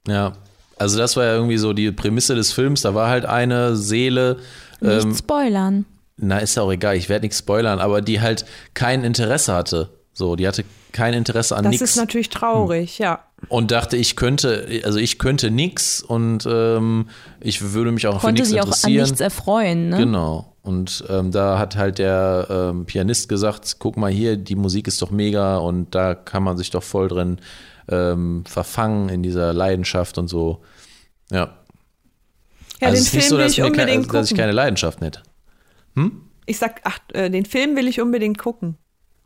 [0.07, 0.33] Ja.
[0.77, 2.81] Also das war ja irgendwie so die Prämisse des Films.
[2.81, 4.37] Da war halt eine Seele,
[4.81, 5.85] Nicht ähm, spoilern.
[6.17, 9.89] na ist ja auch egal, ich werde nichts spoilern, aber die halt kein Interesse hatte.
[10.13, 11.89] So, die hatte kein Interesse an Das nichts.
[11.91, 13.19] ist natürlich traurig, ja.
[13.49, 17.07] und dachte, ich könnte, also ich könnte nix und ähm,
[17.39, 19.03] ich würde mich auch Konnte für sie nichts auch an interessieren.
[19.03, 19.97] nichts erfreuen, ne?
[19.97, 20.53] Genau.
[20.61, 25.01] Und ähm, da hat halt der ähm, Pianist gesagt, guck mal hier, die Musik ist
[25.01, 27.37] doch mega und da kann man sich doch voll drin
[27.89, 30.61] ähm, verfangen in dieser Leidenschaft und so.
[31.31, 31.57] Ja.
[32.79, 34.37] Ja, also den es ist nicht Film so, will dass, ich unbedingt dass ich gucken.
[34.41, 35.21] keine Leidenschaft hätte.
[36.45, 38.77] Ich sag, ach, äh, den Film will ich unbedingt gucken.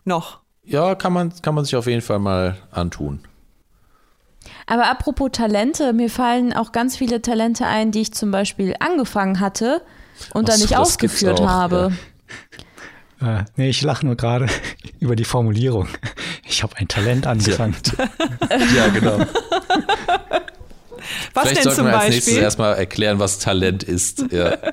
[0.05, 0.41] Noch.
[0.63, 3.21] Ja, kann man, kann man sich auf jeden Fall mal antun.
[4.65, 9.39] Aber apropos Talente, mir fallen auch ganz viele Talente ein, die ich zum Beispiel angefangen
[9.39, 9.81] hatte
[10.33, 11.91] und Ach dann so, nicht ausgeführt auch, habe.
[13.21, 14.47] Äh, nee, ich lache nur gerade
[14.99, 15.87] über die Formulierung.
[16.47, 17.75] Ich habe ein Talent angefangen.
[18.75, 19.19] Ja, genau.
[21.33, 22.43] Was Vielleicht denn sollten zum wir als nächstes Beispiel?
[22.43, 24.25] erstmal erklären, was Talent ist.
[24.31, 24.57] Ja.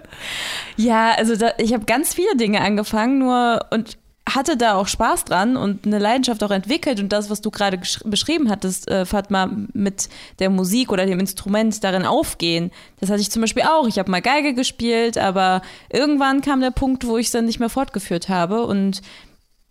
[0.77, 3.97] Ja, also da, ich habe ganz viele Dinge angefangen, nur und
[4.29, 7.79] hatte da auch Spaß dran und eine Leidenschaft auch entwickelt und das, was du gerade
[8.05, 10.09] beschrieben hattest, äh, Fatma, mit
[10.39, 12.71] der Musik oder dem Instrument darin aufgehen,
[13.01, 13.87] das hatte ich zum Beispiel auch.
[13.87, 15.61] Ich habe mal Geige gespielt, aber
[15.93, 19.03] irgendwann kam der Punkt, wo ich es dann nicht mehr fortgeführt habe und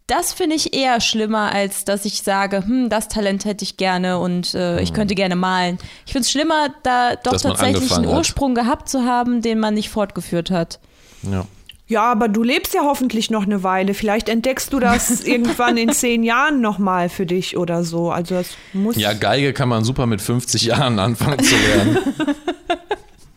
[0.08, 4.20] das finde ich eher schlimmer, als dass ich sage, hm, das Talent hätte ich gerne
[4.20, 5.80] und äh, ich könnte gerne malen.
[6.06, 8.18] Ich finde es schlimmer, da doch Dass tatsächlich einen angefangen hat.
[8.18, 10.80] Ursprung gehabt zu haben, den man nicht fortgeführt hat.
[11.24, 11.46] ja.
[11.88, 13.94] Ja, aber du lebst ja hoffentlich noch eine Weile.
[13.94, 18.12] Vielleicht entdeckst du das irgendwann in zehn Jahren nochmal für dich oder so.
[18.12, 18.96] Also das muss.
[18.96, 21.98] Ja, Geige kann man super mit 50 Jahren anfangen zu lernen.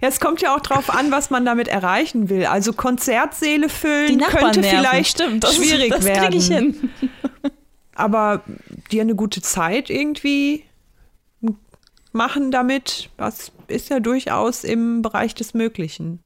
[0.00, 2.46] Jetzt kommt ja auch drauf an, was man damit erreichen will.
[2.46, 6.38] Also Konzertsäle füllen könnte nerven, vielleicht stimmt, das, schwierig das werden.
[6.38, 6.90] ich hin.
[7.94, 8.42] Aber
[8.92, 10.64] dir eine gute Zeit irgendwie
[12.12, 16.20] machen damit, das ist ja durchaus im Bereich des Möglichen.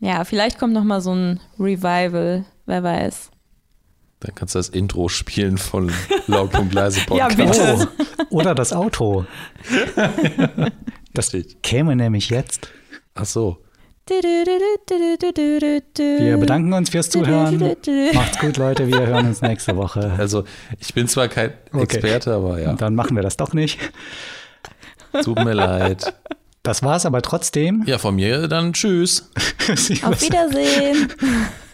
[0.00, 3.30] Ja, vielleicht kommt noch mal so ein Revival, wer weiß.
[4.20, 5.92] Dann kannst du das Intro spielen von
[6.26, 7.36] Laut und Leise Ja, Podcast.
[7.36, 7.88] bitte.
[8.18, 9.24] Oh, oder das Auto.
[11.14, 11.32] Das
[11.62, 12.68] käme nämlich jetzt.
[13.14, 13.58] Ach so.
[14.08, 14.22] Wir
[16.38, 17.76] bedanken uns fürs Zuhören.
[18.14, 18.86] Macht's gut, Leute.
[18.86, 20.12] Wir hören uns nächste Woche.
[20.16, 20.44] Also,
[20.80, 21.82] ich bin zwar kein Okay.
[21.82, 23.78] Experte, aber ja, dann machen wir das doch nicht.
[25.22, 26.14] tut mir leid.
[26.62, 27.84] Das war's aber trotzdem.
[27.86, 29.30] Ja, von mir dann tschüss.
[30.02, 31.12] Auf Wiedersehen.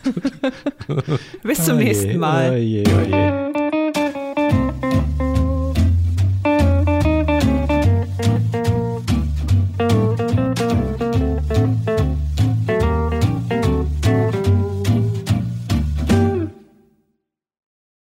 [1.43, 2.51] Bis zum Oje, nächsten Mal.
[2.51, 3.54] Oje, oje.